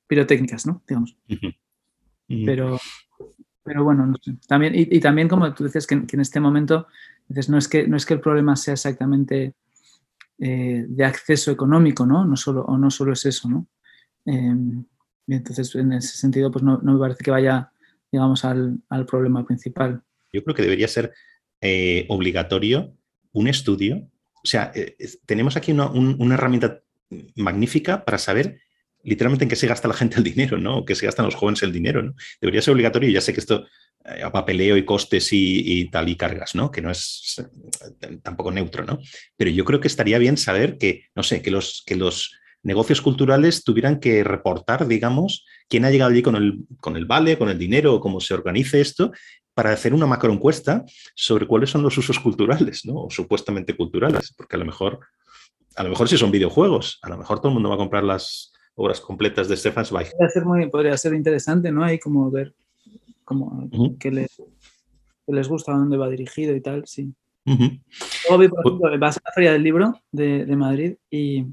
[0.07, 0.81] pirotécnicas, ¿no?
[0.87, 1.15] Digamos.
[1.29, 1.55] Uh -huh.
[2.29, 2.45] Uh -huh.
[2.45, 2.79] Pero,
[3.63, 4.35] pero bueno, no sé.
[4.47, 6.87] También, y, y, también como tú dices que, que en este momento
[7.29, 9.53] entonces, no es que, no es que el problema sea exactamente
[10.39, 12.25] eh, de acceso económico, ¿no?
[12.25, 13.67] No solo, o no solo es eso, ¿no?
[14.25, 14.83] Eh,
[15.27, 17.71] y entonces, en ese sentido, pues no, no me parece que vaya,
[18.11, 20.01] digamos, al, al, problema principal.
[20.31, 21.13] Yo creo que debería ser
[21.61, 22.93] eh, obligatorio
[23.31, 24.09] un estudio.
[24.43, 24.95] O sea, eh,
[25.25, 26.81] tenemos aquí una, un, una, herramienta
[27.35, 28.59] magnífica para saber
[29.03, 30.79] literalmente en qué se gasta la gente el dinero, ¿no?
[30.79, 32.15] O qué se gastan los jóvenes el dinero, ¿no?
[32.41, 33.65] Debería ser obligatorio, ya sé que esto
[34.05, 36.71] a papeleo y costes y, y, tal y cargas, ¿no?
[36.71, 37.41] Que no es
[38.21, 38.99] tampoco neutro, ¿no?
[39.37, 43.01] Pero yo creo que estaría bien saber que, no sé, que los, que los negocios
[43.01, 47.49] culturales tuvieran que reportar, digamos, quién ha llegado allí con el, con el vale, con
[47.49, 49.11] el dinero, cómo se organice esto,
[49.53, 50.83] para hacer una macroencuesta
[51.15, 53.03] sobre cuáles son los usos culturales, ¿no?
[53.03, 54.99] O supuestamente culturales, porque a lo mejor,
[55.75, 58.03] a lo mejor si son videojuegos, a lo mejor todo el mundo va a comprar
[58.03, 60.11] las, obras completas de Stefan Zweig.
[60.11, 61.83] Podría ser, muy, podría ser interesante, ¿no?
[61.83, 62.53] Hay como ver
[63.23, 63.69] como
[63.99, 64.41] qué, les,
[65.27, 67.13] les gusta, dónde va dirigido y tal, sí.
[67.45, 71.45] Luego vi, por ejemplo, vas a la Feria del Libro de, de Madrid y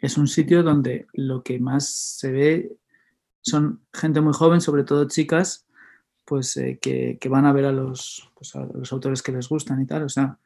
[0.00, 2.76] es un sitio donde lo que más se ve
[3.40, 5.66] son gente muy joven, sobre todo chicas,
[6.24, 9.80] pues eh, que, van a ver a los, pues, a los, autores que les gustan
[9.80, 10.02] y tal.
[10.02, 10.38] O sea,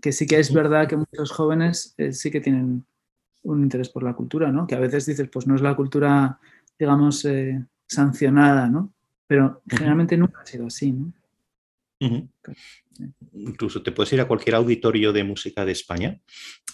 [0.00, 2.86] que sí que es verdad que muchos jóvenes eh, sí que tienen
[3.42, 4.66] un interés por la cultura, ¿no?
[4.66, 6.38] Que a veces dices, pues no es la cultura,
[6.78, 8.92] digamos, eh, sancionada, ¿no?
[9.26, 11.12] Pero generalmente nunca ha sido así, ¿no?
[13.32, 16.20] Incluso te puedes ir a cualquier auditorio de música de España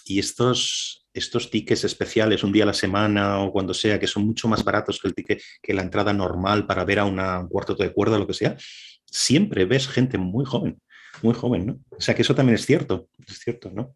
[0.05, 4.25] y estos, estos tickets especiales un día a la semana o cuando sea, que son
[4.25, 7.47] mucho más baratos que el ticket que la entrada normal para ver a una, un
[7.47, 8.57] cuarto de cuerda o lo que sea,
[9.05, 10.81] siempre ves gente muy joven,
[11.21, 11.79] muy joven, ¿no?
[11.89, 13.95] O sea que eso también es cierto, es cierto, ¿no?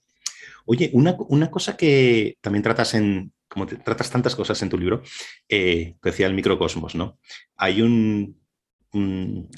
[0.66, 1.16] Oye, una,
[1.52, 5.04] cosa que también tratas en, como tratas tantas cosas en tu libro,
[5.50, 7.20] eh, decía el microcosmos, ¿no?
[7.56, 8.40] Hay un,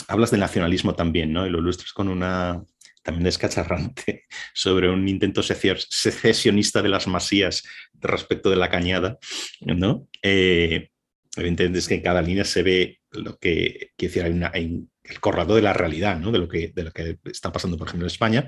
[0.07, 1.45] hablas del nacionalismo también, ¿no?
[1.45, 2.63] Y lo ilustras con una,
[3.03, 7.63] también descacharrante, sobre un intento secesionista de las masías
[7.93, 9.17] respecto de la cañada,
[9.61, 10.07] ¿no?
[10.21, 10.89] Eh,
[11.35, 15.55] evidentemente es que en cada línea se ve lo que, quiere decir, hay, el corrado
[15.55, 16.31] de la realidad, ¿no?
[16.31, 18.47] De lo, que, de lo que está pasando, por ejemplo, en España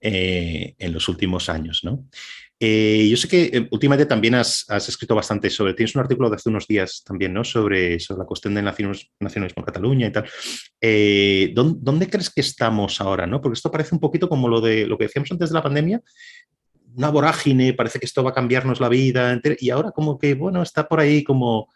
[0.00, 2.08] eh, en los últimos años, ¿no?
[2.62, 6.36] Eh, yo sé que eh, últimamente también has, escrito bastante sobre, tienes un artículo de
[6.36, 7.42] hace unos días también, ¿no?
[7.42, 9.08] Sobre, sobre la cuestión del nacionalismo,
[9.56, 10.28] en Cataluña y tal.
[10.78, 13.40] Eh, ¿dónde, crees que estamos ahora, no?
[13.40, 16.02] Porque esto parece un poquito como lo de lo que decíamos antes de la pandemia,
[16.96, 20.60] una vorágine, parece que esto va a cambiarnos la vida, y ahora como que, bueno,
[20.60, 21.68] está por ahí como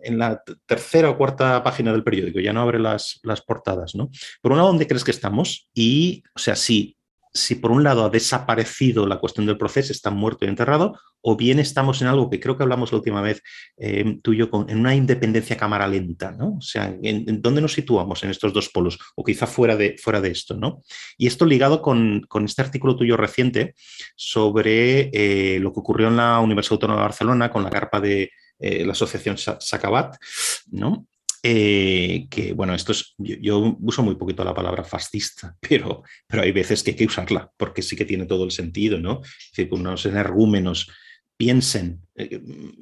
[0.00, 4.10] en la tercera o cuarta página del periódico, ya no abre las, las portadas, ¿no?
[4.42, 5.70] Por un lado, ¿dónde crees que estamos?
[5.72, 6.96] Y, o sea, sí,
[7.36, 11.36] si por un lado ha desaparecido la cuestión del proceso, está muerto y enterrado, o
[11.36, 13.42] bien estamos en algo que creo que hablamos la última vez
[13.76, 16.56] eh, tú y yo, con, en una independencia cámara lenta, ¿no?
[16.56, 18.98] O sea, ¿en, dónde nos situamos en estos dos polos?
[19.14, 20.82] O quizá fuera de, fuera de esto, ¿no?
[21.18, 23.74] Y esto ligado con, este artículo tuyo reciente
[24.14, 28.30] sobre eh, lo que ocurrió en la Universidad Autónoma de Barcelona con la carpa de
[28.58, 30.16] eh, la asociación Sacabat,
[30.70, 31.06] ¿no?
[31.48, 36.50] Eh, que bueno, esto es, yo, uso muy poquito la palabra fascista, pero, pero hay
[36.50, 39.20] veces que hay que usarla, porque sí que tiene todo el sentido, ¿no?
[39.22, 40.90] Es decir, unos energúmenos
[41.36, 42.40] piensen, eh,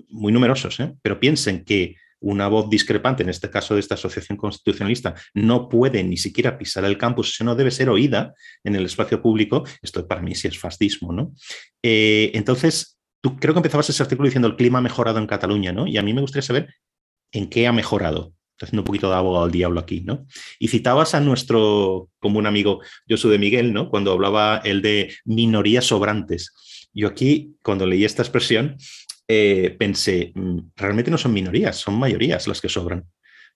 [0.09, 0.95] muy numerosos, ¿eh?
[1.03, 6.03] pero piensen que una voz discrepante, en este caso de esta asociación constitucionalista, no puede
[6.03, 10.23] ni siquiera pisar el campus, no debe ser oída en el espacio público, esto para
[10.23, 11.35] mí sí es fascismo, ¿no?
[11.83, 15.87] entonces, tú creo que empezabas ese artículo diciendo el clima ha mejorado en Cataluña, ¿no?
[15.87, 16.75] Y a mí me gustaría saber
[17.31, 20.27] en qué ha mejorado haciendo un poquito de abogado al diablo aquí, ¿no?
[20.59, 23.89] Y citabas a nuestro común amigo Josu de Miguel, ¿no?
[23.91, 26.53] Cuando hablaba él de minorías sobrantes.
[26.93, 28.77] Yo aquí, cuando leí esta expresión,
[29.27, 33.05] eh, pensé, mm, realmente no son minorías, son mayorías las que sobran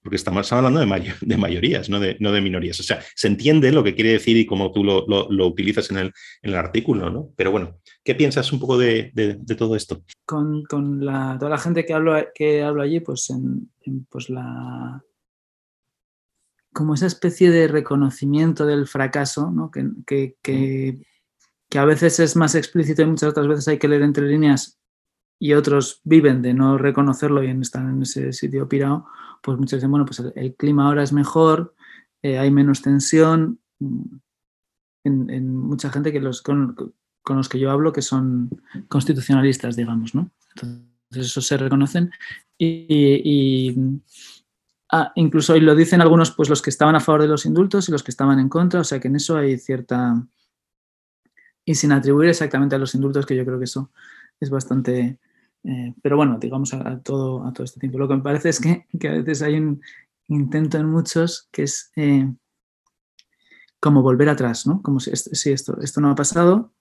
[0.02, 2.78] porque estamos hablando de, de mayorías, no de, no de, minorías.
[2.80, 5.98] O sea, se entiende lo que quiere decir y cómo tú lo, lo, utilizas en
[5.98, 6.06] el,
[6.42, 7.30] en el, artículo, ¿no?
[7.36, 10.02] Pero bueno, ¿qué piensas un poco de, de todo esto?
[10.24, 13.70] Con, con la, toda la gente que hablo, que hablo allí, pues, en,
[14.08, 15.02] pues la
[16.72, 19.68] como esa especie de reconocimiento del fracaso, ¿no?
[19.68, 21.02] que, que, que,
[21.68, 24.78] que, a veces es más explícito y muchas otras veces hay que leer entre líneas
[25.40, 29.06] y otros viven de no reconocerlo y están en ese sitio pirado,
[29.42, 31.74] pues muchos dicen, bueno, pues el, clima ahora es mejor,
[32.22, 33.60] eh, hay menos tensión.
[35.04, 36.76] En, mucha gente que los, con,
[37.28, 38.50] los que yo hablo que son
[38.88, 40.30] constitucionalistas, digamos, ¿no?
[40.50, 42.10] Entonces eso se reconocen
[42.58, 43.74] y,
[44.90, 47.88] ah, incluso hoy lo dicen algunos, pues los que estaban a favor de los indultos
[47.88, 50.26] y los que estaban en contra, o sea que en eso hay cierta...
[51.64, 53.90] Y sin atribuir exactamente a los indultos, que yo creo que eso
[54.40, 55.18] es bastante
[55.64, 57.98] eh, pero bueno, digamos a, todo, a todo este tiempo.
[57.98, 59.80] Lo que me parece es que, a veces hay un
[60.28, 62.30] intento en muchos que es eh,
[63.80, 64.82] como volver atrás, ¿no?
[64.82, 66.72] Como si, esto, esto no ha pasado,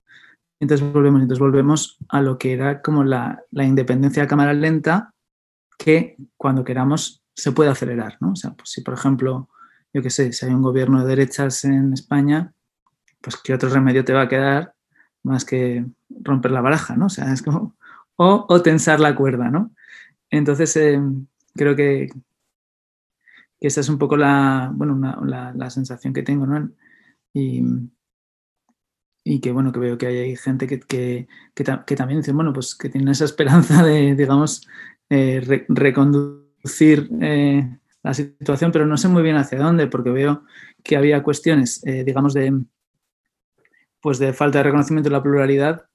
[0.59, 5.13] entonces volvemos, entonces volvemos a lo que era como la, independencia de cámara lenta
[5.77, 8.31] que cuando queramos se puede acelerar, ¿no?
[8.31, 9.49] O sea, pues si por ejemplo,
[9.93, 12.53] yo qué sé, si hay un gobierno de derechas en España,
[13.21, 14.73] pues qué otro remedio te va a quedar
[15.21, 17.05] más que romper la baraja, ¿no?
[17.07, 17.75] O sea, es como
[18.17, 19.71] o, tensar la cuerda, ¿no?
[20.29, 20.99] Entonces, eh,
[21.55, 22.09] creo que,
[23.59, 26.69] esa es un poco la, bueno, la, sensación que tengo, ¿no?
[27.33, 27.63] Y,
[29.41, 31.27] que, bueno, que veo que hay, gente que,
[31.95, 34.67] también dice, bueno, pues que tiene esa esperanza de, digamos,
[35.09, 40.43] eh, reconducir eh, la situación, pero no sé muy bien hacia dónde, porque veo
[40.83, 42.61] que había cuestiones, digamos, de,
[44.01, 45.87] pues de falta de reconocimiento de la pluralidad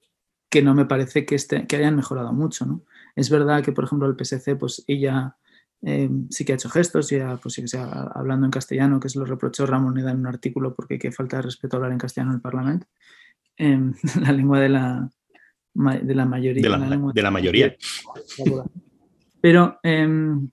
[0.53, 2.67] que no me parece que, esté, que hayan mejorado mucho.
[2.67, 2.83] ¿no?
[3.17, 5.35] Es verdad que, por ejemplo, el PSC, pues ella
[5.81, 9.09] eh, sí que ha hecho gestos, ya, pues sí que sea hablando en castellano, que
[9.09, 11.97] se lo reprochó Ramón Neda en un artículo porque qué falta de respeto hablar en
[11.97, 12.87] castellano en el Parlamento,
[13.57, 15.11] em, la lengua de la,
[15.73, 16.63] de la mayoría.
[16.63, 17.75] De la, mayoría.
[19.41, 20.51] Pero, em,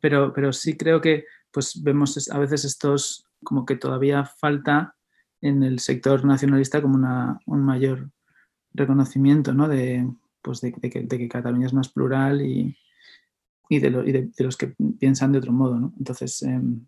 [0.00, 4.94] pero, pero sí creo que pues vemos a veces estos, como que todavía falta
[5.40, 8.10] en el sector nacionalista como una, un mayor
[8.72, 9.68] reconocimiento ¿no?
[9.68, 10.08] de,
[10.42, 12.76] pues de, que, Cataluña es más plural y,
[13.68, 15.78] y, de, los que piensan de otro modo.
[15.78, 15.92] ¿no?
[15.98, 16.86] Entonces, em,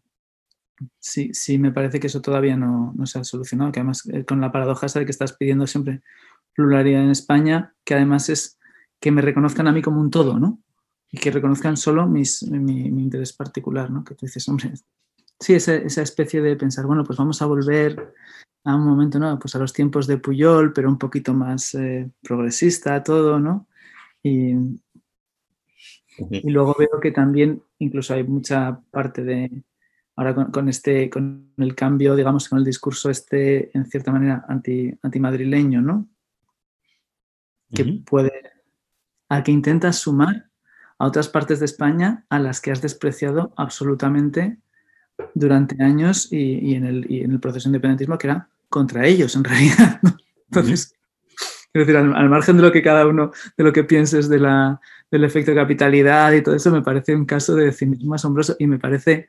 [0.98, 4.24] sí, sí me parece que eso todavía no, no, se ha solucionado, que además eh,
[4.24, 6.02] con la paradoja esa de que estás pidiendo siempre
[6.54, 8.58] pluralidad en España, que además es
[9.00, 10.60] que me reconozcan a mí como un todo, ¿no?
[11.10, 14.04] Y que reconozcan solo mi, mi, interés particular, ¿no?
[14.04, 14.72] Que tú dices, hombre,
[15.40, 18.14] sí, esa, esa, especie de pensar, bueno, pues vamos a volver
[18.64, 19.38] a un momento, ¿no?
[19.38, 23.66] Pues a los tiempos de Puyol, pero un poquito más eh, progresista todo, ¿no?
[24.22, 24.54] Y,
[26.30, 29.64] y, luego veo que también incluso hay mucha parte de,
[30.14, 34.96] ahora con, este, con el cambio, digamos, con el discurso este, en cierta manera, anti,
[35.02, 36.08] antimadrileño, ¿no?
[37.74, 38.32] Que puede,
[39.28, 40.50] al que intentas sumar
[40.98, 44.58] a otras partes de España a las que has despreciado absolutamente
[45.34, 49.34] durante años y, en, el, y en, el, proceso de independentismo, que era contra ellos
[49.36, 50.00] en realidad.
[50.50, 50.94] Entonces,
[51.72, 54.78] quiero decir, al, margen de lo que cada uno, de lo que pienses del
[55.10, 58.78] efecto de capitalidad y todo eso, me parece un caso de cinismo asombroso y me
[58.78, 59.28] parece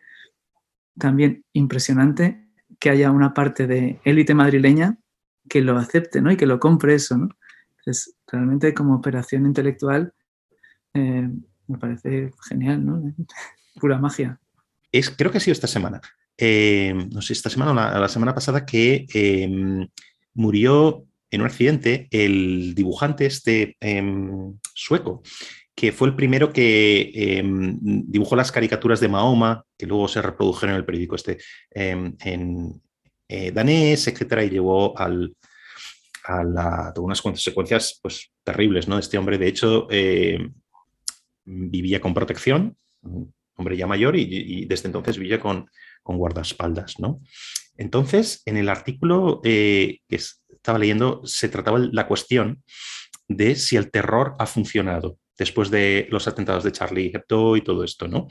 [0.98, 2.48] también impresionante
[2.80, 4.98] que haya una parte de élite madrileña
[5.50, 6.32] que lo acepte ¿no?
[6.32, 7.18] y que lo compre eso.
[7.18, 7.30] ¿no?
[7.80, 10.14] Entonces, realmente como operación intelectual
[10.94, 11.30] eh,
[11.68, 13.14] me parece genial, ¿no?
[13.80, 14.40] pura magia.
[14.94, 16.00] Es, creo que ha sido esta semana.
[16.38, 19.88] Eh, no sé, esta semana o la, semana pasada, que em,
[20.36, 25.24] murió en un accidente el dibujante este em, sueco,
[25.76, 30.76] que fue el primero que em, dibujó las caricaturas de Mahoma, que luego se reprodujeron
[30.76, 31.40] en el periódico este
[31.74, 32.82] en
[33.28, 35.10] eh, danés, etcétera, y llevó a
[36.44, 39.00] la, unas consecuencias pues, terribles, ¿no?
[39.00, 39.88] Este hombre, de hecho,
[41.46, 42.78] vivía con protección,
[43.56, 45.68] hombre ya mayor, y desde entonces vivía con,
[46.04, 47.22] con guardaespaldas, ¿no?
[47.78, 52.64] Entonces, en el artículo eh, que estaba leyendo, se trataba la cuestión
[53.28, 57.84] de si el terror ha funcionado después de los atentados de Charlie Hebdo y todo
[57.84, 58.28] esto, ¿no?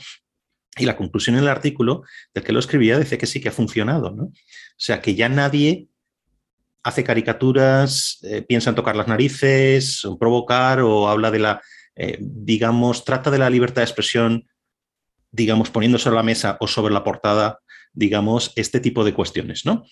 [0.77, 2.03] Y la conclusión en el artículo
[2.33, 4.25] del que lo escribía dice que sí que ha funcionado, ¿no?
[4.25, 4.33] O
[4.77, 5.89] sea, que ya nadie
[6.85, 11.63] hace caricaturas, eh, piensa en tocar las narices, provocar o habla de la,
[11.97, 14.47] eh, digamos, trata de la libertad de expresión
[15.33, 17.61] digamos, poniendo sobre la mesa o sobre la portada,
[17.93, 19.85] digamos, este tipo de cuestiones, ¿no?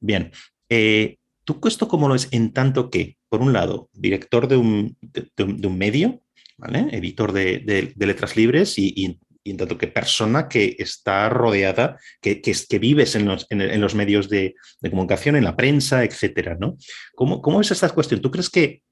[0.00, 0.32] Bien,
[0.68, 4.96] eh, ¿tú esto cómo lo es en tanto que, por un lado, director de un,
[5.00, 6.22] de, un medio,
[6.56, 6.88] ¿vale?
[6.90, 12.78] Editor de, letras libres y, en tanto que persona que está rodeada, que, que, que
[12.78, 14.56] vives en los, en, los medios de,
[14.90, 16.76] comunicación, en la prensa, etcétera, ¿no?
[17.14, 18.20] ¿Cómo, ¿Cómo es esta cuestión?
[18.20, 18.82] ¿Tú crees que,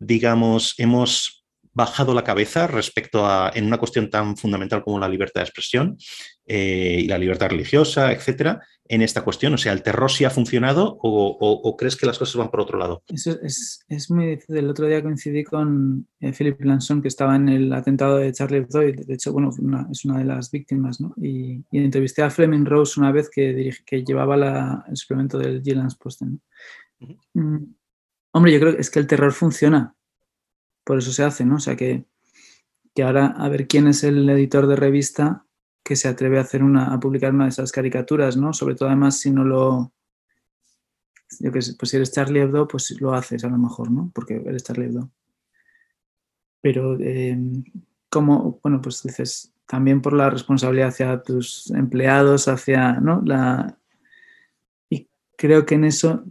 [0.00, 1.38] digamos, hemos
[1.72, 5.96] bajado la cabeza respecto a, en una cuestión tan fundamental como la libertad de expresión
[6.46, 9.54] eh, y la libertad religiosa, etcétera, en esta cuestión?
[9.54, 12.78] O sea, ¿el terror sí ha funcionado o, crees que las cosas van por otro
[12.78, 13.02] lado?
[13.08, 14.56] Eso es, es muy difícil.
[14.56, 18.58] El otro día coincidí con eh, Philip Lanson, que estaba en el atentado de Charlie
[18.58, 19.50] Hebdo, y de hecho, bueno,
[19.90, 21.14] es una de las víctimas, ¿no?
[21.16, 25.96] Y, entrevisté a Fleming Rose una vez que, que llevaba la, el suplemento del Gillan's
[25.96, 26.40] Posten.
[27.34, 27.64] Mm,
[28.32, 29.94] hombre, yo creo que es que el terror funciona
[30.88, 31.56] por eso se hace, ¿no?
[31.56, 32.06] O sea que,
[33.04, 35.44] ahora a ver quién es el editor de revista
[35.84, 38.54] que se atreve a hacer una, a publicar una de esas caricaturas, ¿no?
[38.54, 39.92] Sobre todo además si no lo,
[41.40, 44.10] yo que sé, pues si eres Charlie Hebdo, pues lo haces a lo mejor, ¿no?
[44.14, 45.10] Porque eres Charlie Hebdo.
[46.62, 47.64] Pero em,
[48.08, 53.20] como, bueno, pues dices, también por la responsabilidad hacia tus empleados, hacia, ¿no?
[53.26, 53.78] La,
[54.88, 56.24] y creo que en eso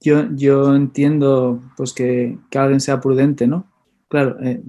[0.00, 3.75] yo, yo entiendo pues que, que alguien sea prudente, ¿no?
[4.08, 4.38] Claro.
[4.40, 4.62] Eh,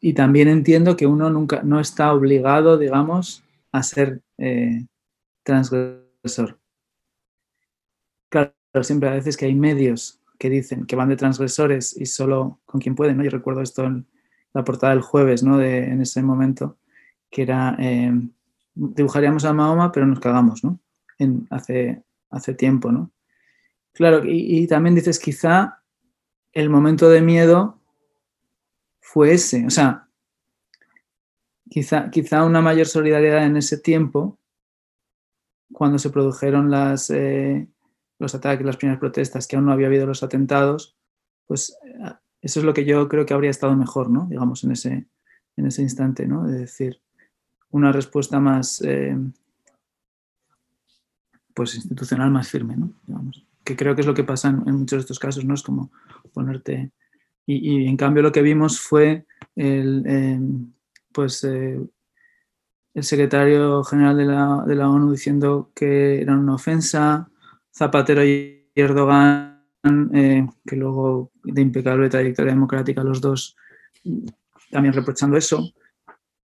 [0.00, 3.42] y también entiendo que uno nunca no está obligado, digamos,
[3.72, 4.86] a ser eh,
[5.42, 6.58] transgresor.
[8.28, 12.60] Claro, siempre a veces que hay medios que dicen que van de transgresores y solo
[12.66, 13.24] con quien pueden, ¿no?
[13.24, 14.06] Yo recuerdo esto en
[14.52, 15.56] la portada del jueves, ¿no?
[15.56, 16.78] De, en ese momento,
[17.30, 18.12] que era, eh,
[18.74, 20.78] dibujaríamos a Mahoma, pero nos cagamos, ¿no?
[21.50, 23.10] Hace, hace tiempo, ¿no?
[23.92, 25.82] Claro, y también dices, quizá
[26.56, 27.78] el momento de miedo
[28.98, 29.66] fue ese.
[29.66, 30.08] O sea,
[31.68, 34.38] quizá, quizá una mayor solidaridad en ese tiempo,
[35.70, 36.72] cuando se produjeron
[37.10, 37.68] eh,
[38.18, 40.96] los ataques, las primeras protestas, que aún no había habido los atentados,
[41.46, 41.76] pues
[42.40, 44.26] eso es lo que yo creo que habría estado mejor, ¿no?
[44.26, 45.06] Digamos, en ese,
[45.56, 46.46] en ese instante, ¿no?
[46.46, 47.02] De decir,
[47.68, 49.14] una respuesta más, eh,
[51.52, 52.94] pues, institucional más firme, ¿no?
[53.06, 55.54] Digamos, que creo que es lo que pasa en, muchos de estos casos, ¿no?
[55.54, 55.90] Es como
[56.32, 56.92] ponerte...
[57.48, 60.72] Y, en cambio lo que vimos fue el, em,
[61.12, 61.80] pues, eh,
[62.94, 67.28] el secretario general de la, de la, ONU diciendo que era una ofensa,
[67.72, 69.62] Zapatero y Erdogan,
[70.12, 73.56] eh, que luego de impecable trayectoria democrática los dos
[74.70, 75.72] también reprochando eso.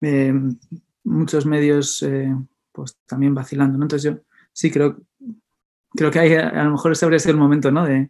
[0.02, 0.58] Em,
[1.06, 2.06] muchos medios
[2.74, 3.82] pues también vacilando.
[3.82, 4.20] Entonces yo
[4.52, 4.98] sí creo,
[6.00, 7.84] creo que hay, a lo mejor ese habría sido el momento ¿no?
[7.84, 8.10] de,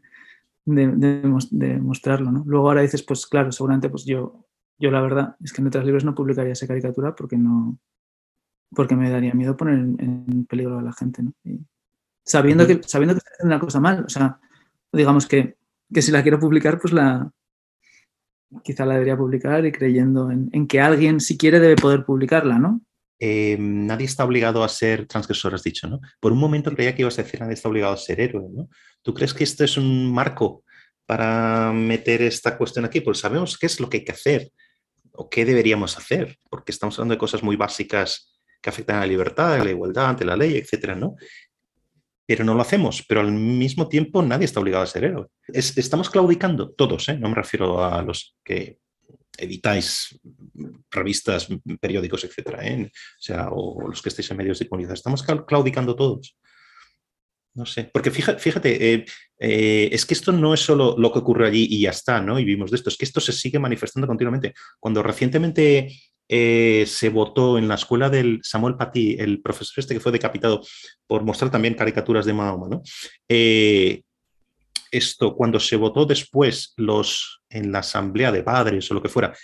[0.65, 2.31] de, mostrarlo.
[2.31, 2.43] ¿no?
[2.45, 4.45] Luego ahora dices, pues claro, seguramente pues yo,
[4.77, 7.77] yo la verdad es que en otras libros no publicaría esa caricatura porque no
[8.75, 11.23] porque me daría miedo poner en, peligro a la gente.
[11.23, 11.33] ¿no?
[12.23, 14.39] sabiendo, que, sabiendo que estoy haciendo una cosa mal, o sea,
[14.93, 15.57] digamos que,
[15.91, 17.31] que si la quiero publicar, pues la
[18.63, 22.59] quizá la debería publicar y creyendo en, en que alguien, si quiere, debe poder publicarla,
[22.59, 22.81] ¿no?
[23.21, 25.99] Eh, nadie está obligado a ser transgresor, has dicho, ¿no?
[26.21, 28.69] Por un momento creía que ibas a decir nadie está obligado a ser héroe, ¿no?
[29.01, 30.63] ¿Tú crees que este es un marco
[31.05, 33.01] para meter esta cuestión aquí?
[33.01, 34.51] Pues sabemos qué es lo que hay que hacer
[35.11, 39.07] o qué deberíamos hacer, porque estamos hablando de cosas muy básicas que afectan a la
[39.07, 41.15] libertad, a la igualdad ante la ley, etcétera, ¿no?
[42.25, 45.27] Pero no lo hacemos, pero al mismo tiempo nadie está obligado a ser héroe.
[45.47, 47.17] estamos claudicando todos, ¿eh?
[47.17, 48.77] no me refiero a los que
[49.39, 50.19] editáis
[50.91, 51.47] revistas,
[51.79, 52.85] periódicos, etcétera, ¿eh?
[52.85, 54.93] o sea, o los que estéis en medios de comunidad.
[54.93, 56.37] Estamos claudicando todos.
[57.55, 59.05] No sé, porque fíjate, fíjate eh,
[59.39, 62.39] eh, es que esto no es solo lo que ocurre allí y ya está, ¿no?
[62.39, 64.53] Y vimos de esto, es que esto se sigue manifestando continuamente.
[64.79, 65.91] Cuando recientemente
[66.31, 70.61] se votó en la escuela del Samuel Paty, el profesor este que fue decapitado
[71.07, 72.83] por mostrar también caricaturas de Mahoma, ¿no?
[74.91, 79.35] Esto, cuando se votó después los, en la asamblea de padres o lo que fuera,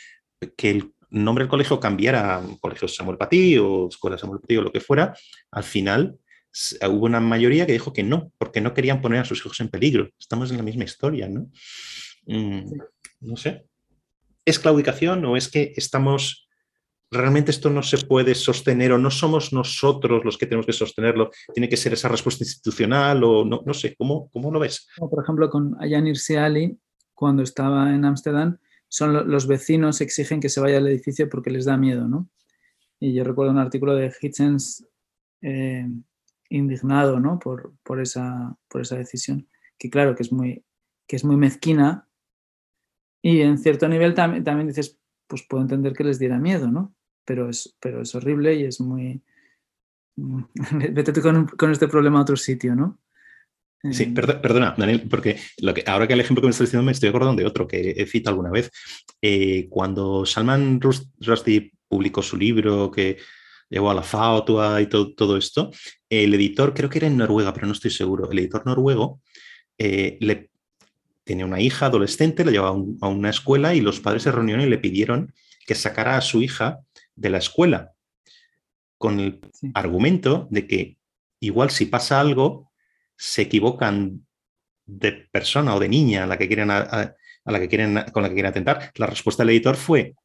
[0.55, 4.61] que el nombre del colegio cambiara a Colegio Samuel Patí o Escuela Samuel Patí o
[4.63, 5.15] lo que fuera,
[5.51, 6.17] al final
[6.87, 9.69] hubo una mayoría que dijo que no, porque no querían poner a sus hijos en
[9.69, 10.09] peligro.
[10.19, 11.49] Estamos en la misma historia, ¿no?
[12.25, 12.71] Mm,
[13.21, 13.65] no sé.
[14.45, 16.44] ¿Es claudicación o es que estamos
[17.15, 21.31] realmente esto no se puede sostener o no somos nosotros los que tenemos que sostenerlo,
[21.53, 24.87] tiene que ser esa respuesta institucional o no, no sé, ¿cómo, ¿cómo lo ves?
[24.97, 26.05] Por ejemplo, con Ayan
[26.37, 26.77] Ali,
[27.13, 28.57] cuando estaba en Ámsterdam,
[28.87, 32.29] son los vecinos exigen que se vaya al edificio porque les da miedo, ¿no?
[32.99, 34.87] Y yo recuerdo un artículo de Hitchens
[35.41, 35.87] eh,
[36.49, 37.39] indignado, ¿no?
[37.39, 39.47] Por, por, esa, por esa decisión,
[39.77, 40.63] que claro, que es muy,
[41.07, 42.07] que es muy mezquina
[43.21, 46.94] y en cierto nivel también, también dices, pues puedo entender que les diera miedo, ¿no?
[47.25, 49.21] Pero es, pero es horrible y es muy...
[50.15, 52.99] Vete tú con, este problema a otro sitio, ¿no?
[53.91, 56.85] Sí, eh, perdona, Daniel, porque lo que, ahora que el ejemplo que me estás diciendo
[56.85, 58.71] me estoy acordando de otro que he citado alguna vez.
[59.21, 63.17] Eh, cuando Salman Rushdie publicó su libro que
[63.69, 64.45] llegó a la FAO
[64.79, 65.71] y todo, todo, esto,
[66.09, 69.21] el editor, creo que era en Noruega, pero no estoy seguro, el editor noruego
[69.77, 70.49] eh, le
[71.23, 74.69] tenía una hija adolescente, la llevaba a una escuela y los padres se reunieron y
[74.69, 75.33] le pidieron
[75.65, 76.79] que sacara a su hija
[77.15, 77.95] de la escuela
[78.97, 79.39] con el
[79.73, 80.97] argumento de que
[81.39, 82.71] igual si pasa algo,
[83.17, 84.25] se equivocan
[84.85, 88.29] de persona o de niña a la que quieren, a, la que quieren con la
[88.29, 88.91] que quieren atentar.
[88.95, 90.15] La respuesta del editor fue,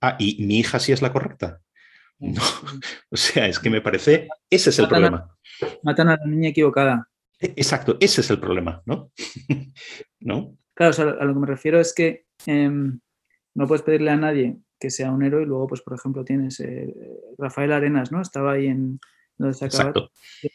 [0.00, 1.60] ah, ¿y mi hija sí es la correcta?
[2.18, 2.42] No,
[3.10, 5.36] o sea, es que me parece, ese es el problema.
[5.82, 7.08] matan a la niña equivocada.
[7.40, 9.10] E, exacto, ese es el problema, ¿no?
[10.20, 10.56] ¿No?
[10.74, 12.98] Claro, a lo que me refiero es que em,
[13.54, 16.60] no puedes pedirle a nadie que sea un héroe y luego, pues, por ejemplo, tienes
[16.60, 16.94] eh,
[17.38, 18.20] Rafael Arenas, ¿no?
[18.20, 19.00] Estaba ahí en
[19.36, 19.92] donde se acaba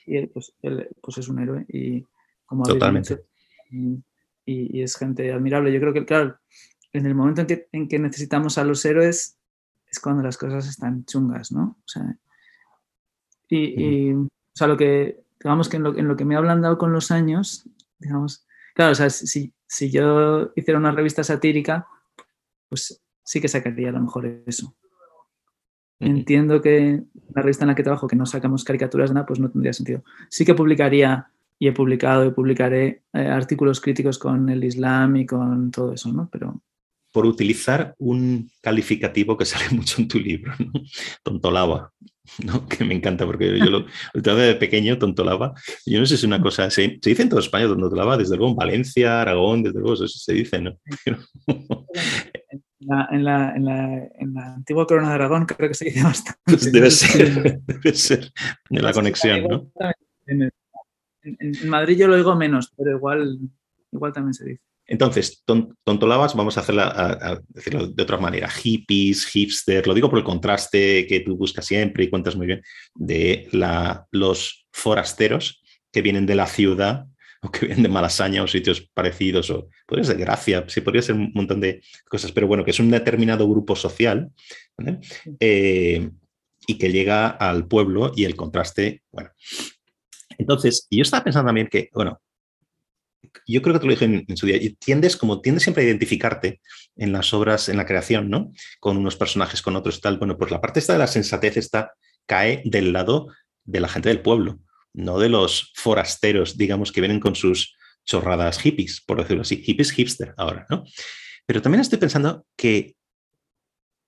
[0.06, 0.54] y él pues,
[1.02, 2.06] pues, es un héroe y
[2.46, 3.26] como Totalmente.
[4.46, 5.72] y, es gente admirable.
[5.72, 6.38] Yo creo que, claro,
[6.94, 9.38] en el momento en que, en que necesitamos a los héroes
[9.88, 11.78] es cuando las cosas están chungas, ¿no?
[11.80, 12.18] O sea,
[13.48, 17.12] y, o sea, lo que digamos que en lo, que me ha ablandado con los
[17.12, 17.68] años,
[17.98, 18.46] digamos,
[18.76, 21.88] claro, o sea, si, si yo hiciera una revista satírica,
[22.68, 24.76] pues sí que sacaría a lo mejor eso.
[26.00, 27.04] Entiendo que
[27.36, 30.04] la revista en la que trabajo, que no sacamos caricaturas, nada, pues no tendría sentido.
[30.32, 35.28] Sí que publicaría, y he publicado y publicaré eh, artículos críticos con el Islam y
[35.28, 36.28] con todo eso, ¿no?
[36.32, 36.60] Pero...
[37.14, 40.72] Por utilizar un calificativo que sale mucho en tu libro, ¿no?
[41.22, 41.92] Tontolaba.
[42.44, 42.66] ¿no?
[42.68, 45.54] que me encanta porque yo lo, lo de pequeño, tontolaba.
[45.86, 48.38] Yo no sé si es una cosa, se, se dice en toda España tontolaba, desde
[48.38, 50.80] luego en Valencia, Aragón, desde luego eso se dice, ¿no?
[52.82, 53.26] En la, en,
[53.66, 56.40] la, en, la, antigua corona de Aragón creo que se dice bastante.
[56.72, 58.32] Debe ser, debe ser
[58.70, 59.72] de la conexión, ¿no?
[60.26, 60.50] En,
[61.24, 63.40] en, Madrid yo lo oigo menos, pero igual,
[63.92, 64.64] igual también se dice.
[64.90, 65.44] Entonces,
[65.84, 71.06] tontolabas, vamos a, hacerla, decirlo de otra manera, hippies, hipster, lo digo por el contraste
[71.06, 72.64] que tú buscas siempre y cuentas muy bien,
[72.96, 75.62] de la, los forasteros
[75.92, 77.06] que vienen de la ciudad
[77.42, 81.16] o que vienen de Malasaña o sitios parecidos, o podría ser Gracia, sí, podría ser
[81.16, 84.32] un montón de cosas, pero bueno, que es un determinado grupo social
[85.40, 86.10] eh,
[86.68, 89.32] y que llega al pueblo y el contraste, bueno.
[90.38, 92.22] Entonces, yo estaba pensando también que, bueno,
[93.46, 95.88] yo creo que te lo dije en, su día, y tiendes como tiendes siempre a
[95.88, 96.62] identificarte
[96.96, 98.52] en las obras, en la creación, ¿no?
[98.80, 100.18] Con unos personajes, con otros tal.
[100.18, 101.94] Bueno, pues la parte esta de la sensatez está,
[102.26, 103.28] cae del lado
[103.66, 104.60] de la gente del pueblo,
[104.94, 107.76] no de los forasteros, digamos, que vienen con sus
[108.06, 110.84] chorradas hippies, por decirlo así, hippies hipster ahora, ¿no?
[111.46, 112.96] Pero también estoy pensando que,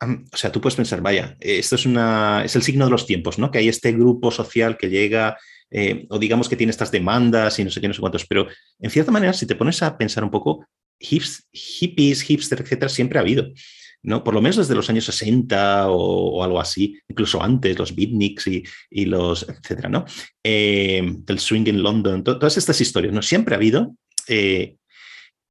[0.02, 3.38] o sea, tú puedes pensar, vaya, esto es, una, es el signo de los tiempos,
[3.38, 3.52] ¿no?
[3.52, 5.38] Que hay este grupo social que llega
[5.70, 8.48] eh, o digamos que tiene estas demandas y no sé qué, no sé cuántos, pero
[8.80, 10.68] en cierta manera, si te pones a pensar un poco,
[11.00, 13.48] hippies, hipster, etcétera, siempre ha habido.
[14.04, 14.24] ¿No?
[14.24, 19.06] Por lo menos desde los años 60 o, algo así, incluso antes, los beatniks y,
[19.06, 20.06] los, etcétera, ¿no?
[20.44, 23.22] Eh, el swing en London, todas estas historias, ¿no?
[23.22, 23.96] Siempre ha habido.
[24.28, 24.78] Eh,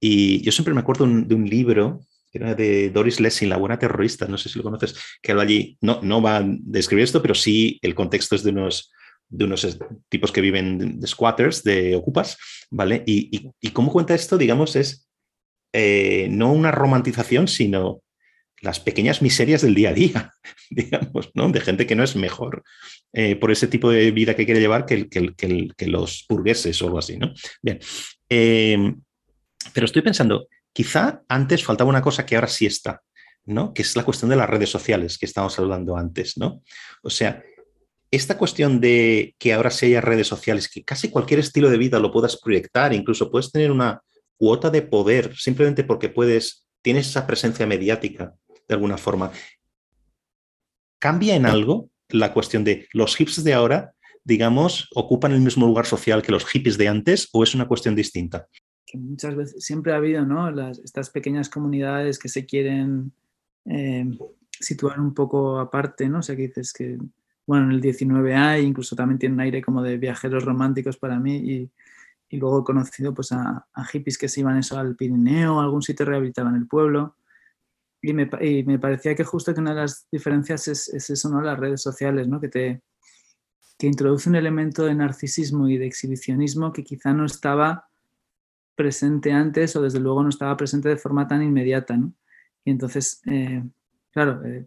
[0.01, 2.01] y yo siempre me acuerdo de un libro
[2.33, 5.43] que era de Doris Lessing, la buena terrorista, no sé si lo conoces, que habla
[5.43, 8.93] allí, no, no va a describir esto, pero sí el contexto es de unos
[9.31, 9.79] de unos
[10.09, 12.37] tipos que viven de squatters, de ocupas,
[12.69, 13.05] ¿vale?
[13.07, 15.09] Y, y, cómo cuenta esto, digamos, es
[15.73, 18.03] eh, no una romantización, sino
[18.61, 20.33] las pequeñas miserias del día a día,
[20.71, 21.49] digamos, ¿no?
[21.51, 22.63] De gente que no es mejor
[23.13, 27.17] eh, por ese tipo de vida que quiere llevar que, los burgueses o algo así,
[27.17, 27.33] ¿no?
[27.63, 27.81] Bien.
[28.29, 29.01] Em,
[29.73, 33.03] pero estoy pensando, quizá antes faltaba una cosa que ahora sí está,
[33.47, 33.73] ¿no?
[33.75, 36.63] Que es la cuestión de las redes sociales que estábamos hablando antes, ¿no?
[37.03, 37.43] O sea,
[38.11, 41.99] esta cuestión de que ahora se haya redes sociales, que casi cualquier estilo de vida
[41.99, 44.03] lo puedas proyectar, incluso puedes tener una
[44.37, 48.35] cuota de poder simplemente porque puedes, tienes esa presencia mediática
[48.71, 49.33] de alguna forma.
[51.01, 53.93] ¿Cambia en algo la cuestión de los hippies de ahora,
[54.25, 57.97] digamos, ocupan el mismo lugar social que los hippies de antes o es una cuestión
[57.97, 58.47] distinta?
[58.95, 60.49] Muchas veces siempre ha habido, ¿no?
[60.71, 63.13] estas pequeñas comunidades que se quieren
[63.65, 64.07] eh,
[64.53, 66.21] situar un poco aparte, ¿no?
[66.21, 66.99] O sea, que dices que
[67.47, 71.19] bueno, en el 19 hay, incluso también tiene un aire como de viajeros románticos para
[71.19, 71.71] mí y,
[72.29, 75.83] y luego he conocido pues a, hippies que se iban eso al Pirineo, a algún
[75.83, 77.17] sitio rehabilitaban el pueblo
[78.03, 81.29] y me, y me, parecía que justo que una de las diferencias es, es, eso,
[81.29, 81.43] ¿no?
[81.43, 82.41] Las redes sociales, ¿no?
[82.41, 82.83] Que te
[83.81, 87.89] que introduce un elemento de narcisismo y de exhibicionismo que quizá no estaba
[88.75, 92.13] presente antes o desde luego no estaba presente de forma tan inmediata, ¿no?
[92.63, 93.63] Y entonces, eh,
[94.13, 94.67] claro, eh,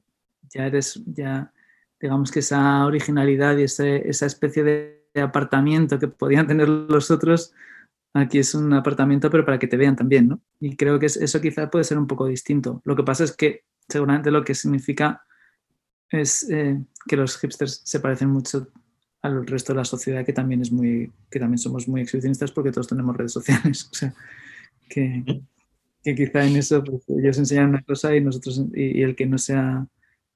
[0.50, 1.54] ya eres, ya
[2.00, 7.54] digamos que esa originalidad y esa especie de apartamento que podían tener los otros,
[8.14, 10.42] aquí es un apartamento, pero para que te vean también, ¿no?
[10.60, 12.82] Y creo que eso quizá puede ser un poco distinto.
[12.86, 15.24] Lo que pasa es que seguramente lo que significa
[16.10, 18.68] es eh, que los hipsters se parecen mucho
[19.22, 22.72] al resto de la sociedad que también es muy que también somos muy exhibicionistas porque
[22.72, 24.14] todos tenemos redes sociales o sea
[24.90, 25.24] que,
[26.04, 29.88] quizá en eso pues, ellos enseñan una cosa y nosotros y el que no sea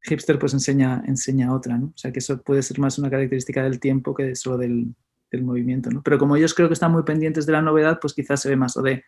[0.07, 1.87] hipster pues enseña, enseña otra, ¿no?
[1.87, 4.95] O sea que eso puede ser más una característica del tiempo que solo del,
[5.31, 6.01] del movimiento, ¿no?
[6.03, 8.55] Pero como ellos creo que están muy pendientes de la novedad, pues quizás se ve
[8.55, 9.03] más, o de,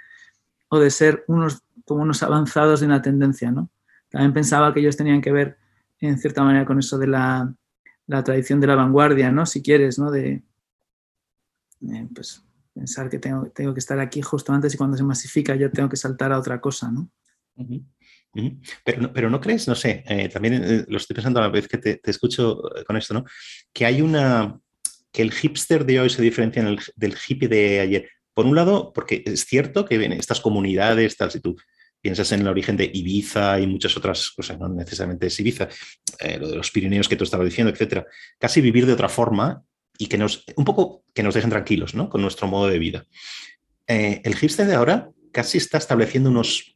[0.69, 3.69] o de ser unos, como unos avanzados de una tendencia, ¿no?
[4.09, 5.57] También pensaba que ellos tenían que ver
[5.99, 7.53] en cierta manera con eso de la,
[8.07, 9.45] la tradición de la vanguardia, ¿no?
[9.45, 10.11] Si quieres, ¿no?
[10.11, 10.43] De,
[12.13, 12.43] pues
[12.73, 15.89] pensar que tengo, tengo que estar aquí justo antes y cuando se masifica yo tengo
[15.89, 17.09] que saltar a otra cosa, ¿no?
[18.83, 21.49] Pero no, pero no crees, no sé, eh, también eh, lo estoy pensando a la
[21.49, 23.25] vez que te, escucho eh, con esto, ¿no?
[23.73, 24.59] Que hay una,
[25.11, 26.63] que el hipster de hoy se diferencia
[26.95, 28.09] del hippie de ayer.
[28.33, 31.57] Por un lado, porque es cierto que en estas comunidades, tal, si tú
[32.01, 35.67] piensas en el origen de Ibiza y muchas otras cosas, no necesariamente es Ibiza,
[36.39, 38.05] lo de los Pirineos que tú estabas diciendo, etcétera,
[38.37, 39.63] casi vivir de otra forma
[39.97, 42.09] y que nos, un poco que nos dejen tranquilos, ¿no?
[42.09, 43.05] Con nuestro modo de vida.
[43.87, 46.75] el hipster de ahora casi está estableciendo unos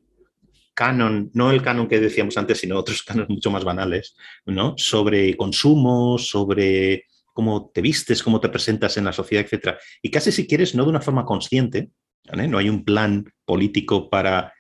[0.74, 4.16] canon, no el canon que decíamos antes, sino otros canos mucho más banales,
[4.46, 4.76] ¿no?
[4.78, 9.78] Sobre consumo, sobre cómo te vistes, cómo te presentas en la sociedad, etc.
[10.02, 11.90] Y casi si quieres, no de una forma consciente,
[12.32, 14.54] no hay un plan político para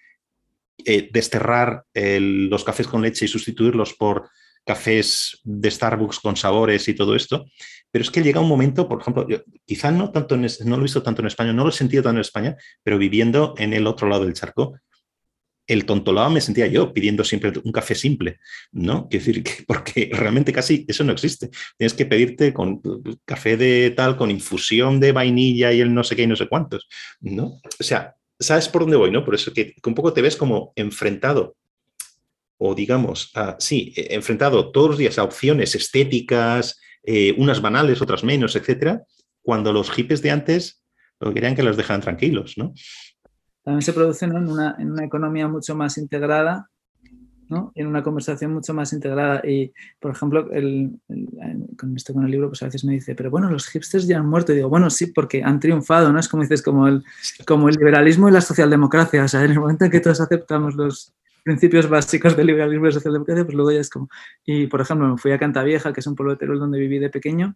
[0.86, 4.30] eh, desterrar los cafés con leche y sustituirlos por
[4.66, 7.46] cafés de Starbucks con sabores y todo esto,
[7.92, 9.28] pero es que llega un momento, por ejemplo,
[9.66, 12.18] quizá no, tanto no lo he visto tanto en España, no lo he sentido tanto
[12.18, 14.80] en España, pero viviendo en el otro lado del charco,
[15.68, 18.40] el tontolado me sentía yo pidiendo siempre un café simple,
[18.72, 19.08] ¿no?
[19.10, 21.50] Quiero decir, que, porque realmente casi eso no existe.
[21.78, 22.82] Tienes que pedirte con
[23.26, 26.48] café de tal, con infusión de vainilla y el no sé qué y no sé
[26.48, 26.88] cuántos,
[27.22, 27.60] ¿no?
[27.80, 29.24] O sea, sabes por dónde voy, ¿no?
[29.24, 31.56] Por eso que, un poco te ves como enfrentado,
[32.58, 38.24] o digamos, sí, e, enfrentado todos los días a opciones estéticas, eh, unas banales, otras
[38.24, 39.04] menos, etcétera,
[39.42, 40.84] cuando los hippies de antes
[41.20, 42.74] lo querían que los dejaran tranquilos, ¿no?
[43.64, 46.70] También se produce en, una, en una economía mucho más integrada
[47.76, 49.42] en una conversación mucho más integrada.
[49.48, 51.00] Y, por ejemplo, el,
[51.78, 54.18] con esto con el libro, pues a veces me dice, pero bueno, los hipsters ya
[54.20, 54.52] han muerto.
[54.52, 56.20] Y digo, bueno, sí, porque han triunfado, ¿no?
[56.20, 57.04] Es como dices, como el,
[57.46, 59.24] como el liberalismo y la socialdemocracia.
[59.24, 62.90] O sea, en el momento en que todos aceptamos los principios básicos del liberalismo y
[62.90, 64.10] la socialdemocracia, pues luego ya es como...
[64.46, 67.00] Y, por ejemplo, me fui a Cantavieja, que es un pueblo de Teruel donde viví
[67.00, 67.56] de pequeño,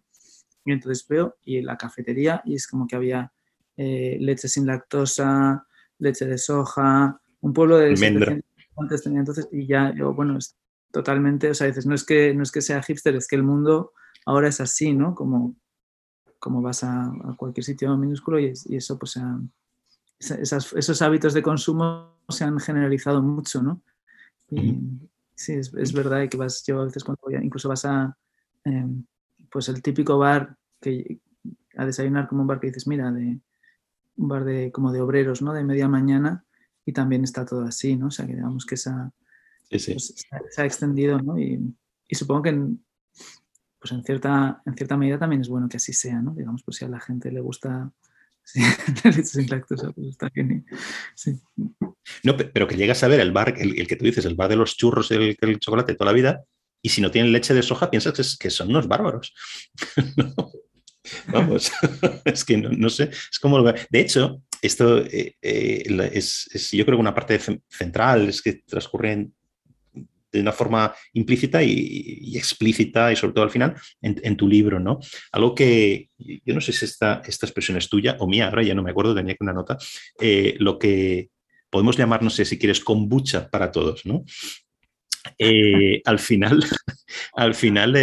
[0.64, 3.32] y entonces veo, y la cafetería, y es como que había
[3.78, 5.66] eh, leche sin lactosa,
[5.98, 8.42] leche de soja, un pueblo de
[8.76, 10.56] antes tenía entonces y ya yo, bueno, es
[10.90, 13.42] totalmente, o sea, dices, no es que, no es que sea hipster, es que el
[13.42, 13.92] mundo
[14.24, 15.14] ahora es así, ¿no?
[15.14, 15.56] Como,
[16.38, 19.18] como vas a, cualquier sitio minúsculo y, eso, pues,
[20.18, 23.82] esos hábitos de consumo se han generalizado mucho, ¿no?
[24.50, 24.78] Y
[25.34, 28.16] sí, es, verdad que vas, yo a veces cuando voy, incluso vas a,
[28.64, 29.04] em,
[29.50, 31.20] pues el típico bar que
[31.76, 33.40] a desayunar como un bar que dices, mira, de
[34.18, 35.52] un bar de como de obreros, ¿no?
[35.52, 36.44] De media mañana
[36.84, 38.08] y también está todo así, ¿no?
[38.08, 39.12] O sea, que digamos que esa,
[39.70, 41.38] pues, se, ha extendido, ¿no?
[41.38, 41.74] Y,
[42.10, 42.84] supongo que en,
[43.78, 46.34] pues en, cierta, en cierta medida también es bueno que así sea, ¿no?
[46.34, 47.92] Digamos, pues si a la gente le gusta
[48.42, 48.60] sí,
[49.24, 50.66] sin lactosa, pues está bien.
[51.14, 51.40] Sí.
[52.24, 54.56] No, pero que llegas a ver el bar, el, que tú dices, el bar de
[54.56, 56.44] los churros, el, el chocolate toda la vida,
[56.80, 59.34] y si no tienen leche de soja, piensas que, que son unos bárbaros.
[61.28, 61.70] Vamos,
[62.24, 63.62] es que no, sé, es como...
[63.62, 67.38] De hecho, esto eh, eh, es, yo creo que una parte
[67.68, 69.28] central, es que transcurre
[70.30, 74.98] de una forma implícita y, explícita y sobre todo al final en, tu libro, ¿no?
[75.32, 78.74] Algo que yo no sé si esta, esta expresión es tuya o mía, ahora ya
[78.74, 79.78] no me acuerdo, tenía que una nota,
[80.20, 81.30] eh, lo que
[81.70, 84.24] podemos llamar, no sé si quieres, kombucha para todos, ¿no?
[86.04, 86.64] al final,
[87.34, 87.96] al final,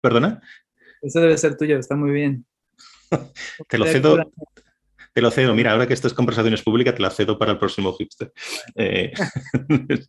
[0.00, 0.40] ¿Perdona?
[1.02, 2.46] Eso debe ser tuyo, está muy bien.
[3.68, 4.32] te lo cedo.
[5.12, 7.58] Te lo cedo, mira, ahora que esto es conversaciones públicas, te lo cedo para el
[7.58, 8.32] próximo hipster.
[8.76, 9.12] Eh,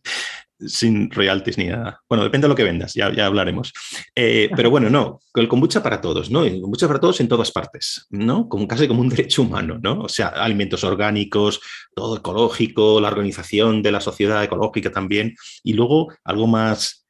[0.66, 2.00] sin royalties ni nada.
[2.08, 3.72] Bueno, depende de lo que vendas, ya, ya hablaremos.
[4.14, 6.44] Eh, pero bueno, no, el kombucha para todos, ¿no?
[6.44, 8.48] El kombucha para todos en todas partes, ¿no?
[8.48, 10.02] Como casi como un derecho humano, ¿no?
[10.02, 11.60] O sea, alimentos orgánicos,
[11.94, 15.34] todo ecológico, la organización de la sociedad ecológica también,
[15.64, 17.01] y luego algo más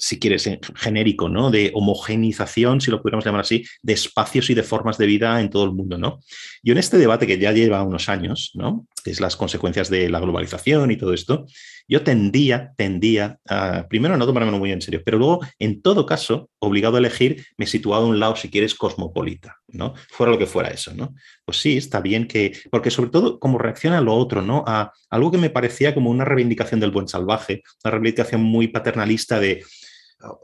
[0.00, 1.50] si quieres, genérico, ¿no?
[1.50, 5.50] De homogenización, si lo pudiéramos llamar así, de espacios y de formas de vida en
[5.50, 6.20] todo el mundo, ¿no?
[6.62, 8.86] Yo en este debate que ya lleva unos años, ¿no?
[9.04, 11.46] Es las consecuencias de la globalización y todo esto,
[11.86, 16.48] yo tendía, tendía a, primero, no tomármelo muy en serio, pero luego, en todo caso,
[16.60, 19.92] obligado a elegir, me situado a un lado, si quieres, cosmopolita, ¿no?
[20.08, 21.14] Fuera lo que fuera eso, ¿no?
[21.44, 24.64] Pues sí, está bien que, porque sobre todo, como reacciona a lo otro, ¿no?
[24.66, 29.38] A algo que me parecía como una reivindicación del buen salvaje, una reivindicación muy paternalista
[29.40, 29.62] de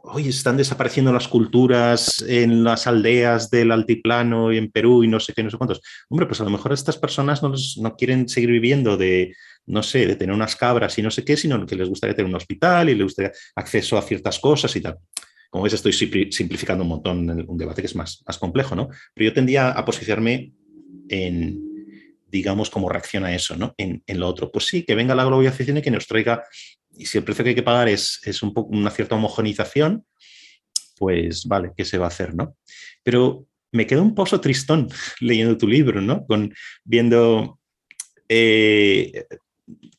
[0.03, 5.21] hoy están desapareciendo las culturas en las aldeas del altiplano y en Perú y no
[5.21, 5.81] sé qué, no sé cuántos.
[6.09, 9.35] Hombre, pues a lo mejor estas personas no, no quieren seguir viviendo de,
[9.67, 12.29] no sé, de tener unas cabras y no sé qué, sino que les gustaría tener
[12.29, 14.99] un hospital y les gustaría acceso a ciertas cosas y tal.
[15.51, 18.89] Como ves, estoy simplificando un montón un debate que es más, más complejo, ¿no?
[19.15, 20.53] Pero yo tendía a posicionarme
[21.09, 21.61] en,
[22.27, 23.75] digamos, cómo reacciona eso, ¿no?
[23.77, 24.51] En, en, lo otro.
[24.51, 26.45] Pues sí, que venga la globalización y que nos traiga
[26.97, 30.05] y si el precio que hay que pagar es, un poco una cierta homogenización,
[30.99, 32.57] pues vale, ¿qué se va a hacer, no?
[33.03, 34.89] Pero me quedo un poco tristón
[35.21, 36.27] leyendo tu libro, ¿no?
[36.27, 36.55] Con,
[36.85, 37.59] viendo
[38.29, 39.25] eh,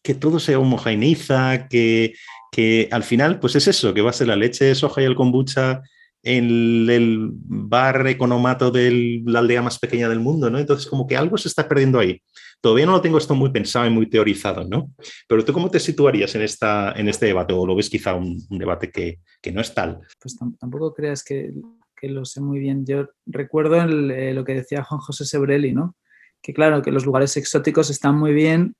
[0.02, 2.14] que todo se homogeneiza, que,
[2.52, 5.06] que, al final, pues es eso, que va a ser la leche de soja y
[5.06, 5.82] el kombucha
[6.24, 10.60] en el bar economato de la aldea más pequeña del mundo, ¿no?
[10.60, 12.22] Entonces, como que algo se está perdiendo ahí.
[12.62, 14.92] Todavía no lo tengo esto muy pensado y muy teorizado, ¿no?
[15.28, 17.54] Pero tú, ¿cómo te situarías en, esta, en este debate?
[17.54, 19.20] ¿O lo ves quizá un, debate que,
[19.52, 20.00] no es tal?
[20.20, 21.54] Pues tampoco creas que,
[22.02, 22.86] lo sé muy bien.
[22.86, 25.96] Yo recuerdo eh, lo que decía Juan José Sebrelli, ¿no?
[26.42, 28.76] Que claro, que los lugares exóticos están muy bien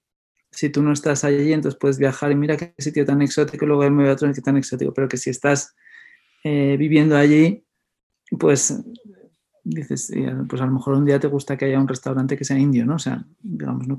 [0.52, 3.84] si tú no estás allí, entonces puedes viajar y mira qué sitio tan exótico, luego
[3.92, 5.76] me voy a otro que tan exótico, pero que si estás
[6.44, 7.64] eh, viviendo allí,
[8.40, 8.74] pues
[9.70, 10.12] dices,
[10.48, 12.86] pues a lo mejor un día te gusta que haya un restaurante que sea indio,
[12.86, 12.96] ¿no?
[12.96, 13.98] O sea, digamos, ¿no?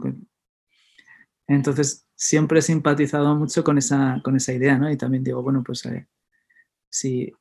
[1.47, 4.91] Entonces, siempre he simpatizado mucho con esa, con esa idea, ¿no?
[4.91, 6.07] Y también digo, bueno, pues eh,
[6.89, 7.33] si,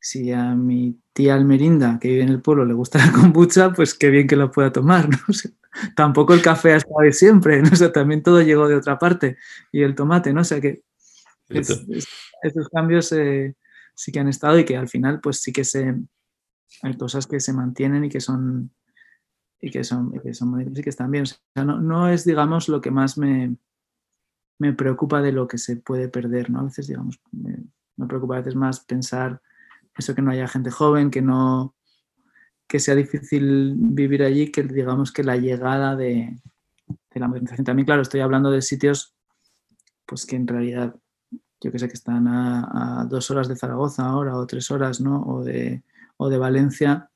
[0.00, 3.94] si a mi tía Almerinda, que vive en el pueblo, le gusta la kombucha, pues
[3.94, 5.18] qué bien que lo pueda tomar, ¿no?
[5.96, 7.70] tampoco el café ha estado siempre, ¿no?
[7.72, 9.36] O sea, también todo llegó de otra parte,
[9.70, 10.42] y el tomate, ¿no?
[10.42, 10.82] O sea, que
[11.48, 13.12] esos cambios...
[13.12, 13.54] Eh,
[13.94, 15.94] sí que han estado y que al final pues sí que se,
[16.82, 18.70] hay cosas que se mantienen y que son
[19.62, 21.22] y que son, y que son bonitos y que están bien.
[21.22, 23.56] O sea, no, no, es, digamos, lo que más me,
[24.58, 26.60] me, preocupa de lo que se puede perder, ¿no?
[26.60, 27.58] A veces, digamos, me,
[27.96, 29.40] me, preocupa a veces más pensar
[29.96, 31.74] eso que no haya gente joven, que no
[32.66, 36.40] que sea difícil vivir allí, que digamos que la llegada de,
[36.86, 37.66] de la modernización.
[37.66, 39.14] También, claro, estoy hablando de sitios
[40.06, 40.96] pues que en realidad
[41.60, 45.00] yo que sé que están a, a, dos horas de Zaragoza ahora o tres horas,
[45.00, 45.22] ¿no?
[45.22, 45.84] O de,
[46.22, 47.10] o de Valencia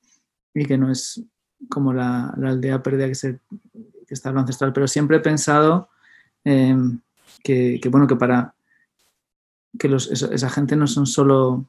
[0.55, 1.23] y que no es
[1.69, 3.41] como la, la aldea perdida que, se,
[4.07, 5.89] que está lo ancestral, pero siempre he pensado
[6.45, 6.77] eh,
[7.43, 8.55] que, que, bueno, que para
[9.78, 11.66] que los, esa, esa, gente no son solo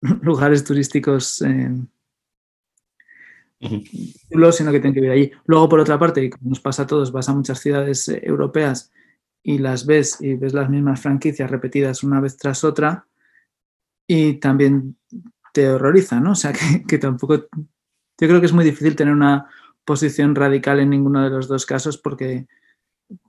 [0.22, 1.70] lugares turísticos eh,
[3.58, 5.32] sino que tienen que vivir allí.
[5.46, 8.20] Luego, por otra parte, y como nos pasa a todos, vas a muchas ciudades eh,
[8.22, 8.92] europeas
[9.42, 13.06] y las ves y ves las mismas franquicias repetidas una vez tras otra
[14.06, 14.96] y también
[15.56, 16.32] te horroriza, ¿no?
[16.32, 19.48] O sea, que, que tampoco yo creo que es muy difícil tener una
[19.86, 22.46] posición radical en ninguno de los dos casos porque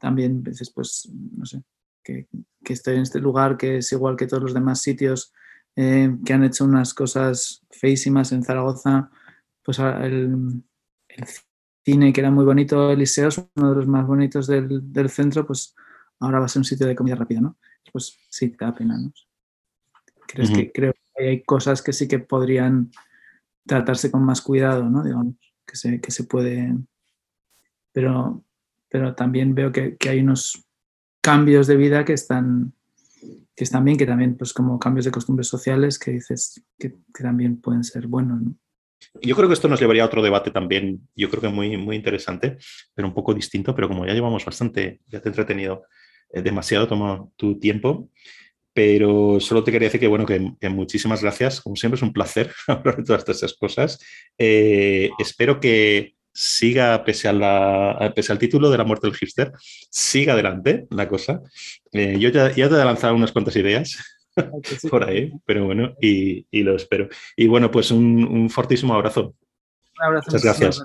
[0.01, 1.63] también veces, pues, no sé,
[2.03, 2.27] que,
[2.63, 5.31] que, estoy en este lugar que es igual que todos los demás sitios
[5.77, 9.09] eh, que han hecho unas cosas feísimas en Zaragoza,
[9.63, 10.63] pues el,
[11.07, 11.25] el,
[11.85, 15.73] cine que era muy bonito, Eliseos, uno de los más bonitos del, del, centro, pues
[16.19, 17.57] ahora va a ser un sitio de comida rápida, ¿no?
[17.93, 19.13] Pues sí, te da pena, ¿no?
[20.27, 20.55] ¿Crees uh -huh.
[20.57, 22.91] que, creo que hay cosas que sí que podrían
[23.65, 25.03] tratarse con más cuidado, ¿no?
[25.03, 25.35] Digamos,
[25.65, 26.73] que se, que se puede.
[27.91, 28.43] Pero,
[28.89, 30.65] pero también veo que, que, hay unos
[31.21, 32.73] cambios de vida que están,
[33.55, 37.23] que están bien, que también, pues como cambios de costumbres sociales que dices que, que
[37.23, 38.55] también pueden ser buenos, ¿no?
[39.21, 41.95] Yo creo que esto nos llevaría a otro debate también, yo creo que muy, muy
[41.95, 42.57] interesante,
[42.93, 45.83] pero un poco distinto, pero como ya llevamos bastante, ya te he entretenido
[46.31, 48.09] eh, demasiado, toma tu tiempo,
[48.77, 51.61] pero solo te quería decir que, bueno, que, que, muchísimas gracias.
[51.61, 53.99] Como siempre, es un placer hablar de todas estas cosas.
[54.37, 59.51] Eh, espero que siga, pese, a la, pese al título de la muerte del hipster,
[59.89, 61.41] siga adelante la cosa.
[61.91, 63.97] Eh, yo ya, ya, te he lanzado unas cuantas ideas
[64.91, 67.09] por ahí, pero bueno, y, y, lo espero.
[67.35, 69.33] Y bueno, pues un, un fortísimo abrazo.
[69.97, 70.25] Un abrazo.
[70.27, 70.83] Muchas gracias.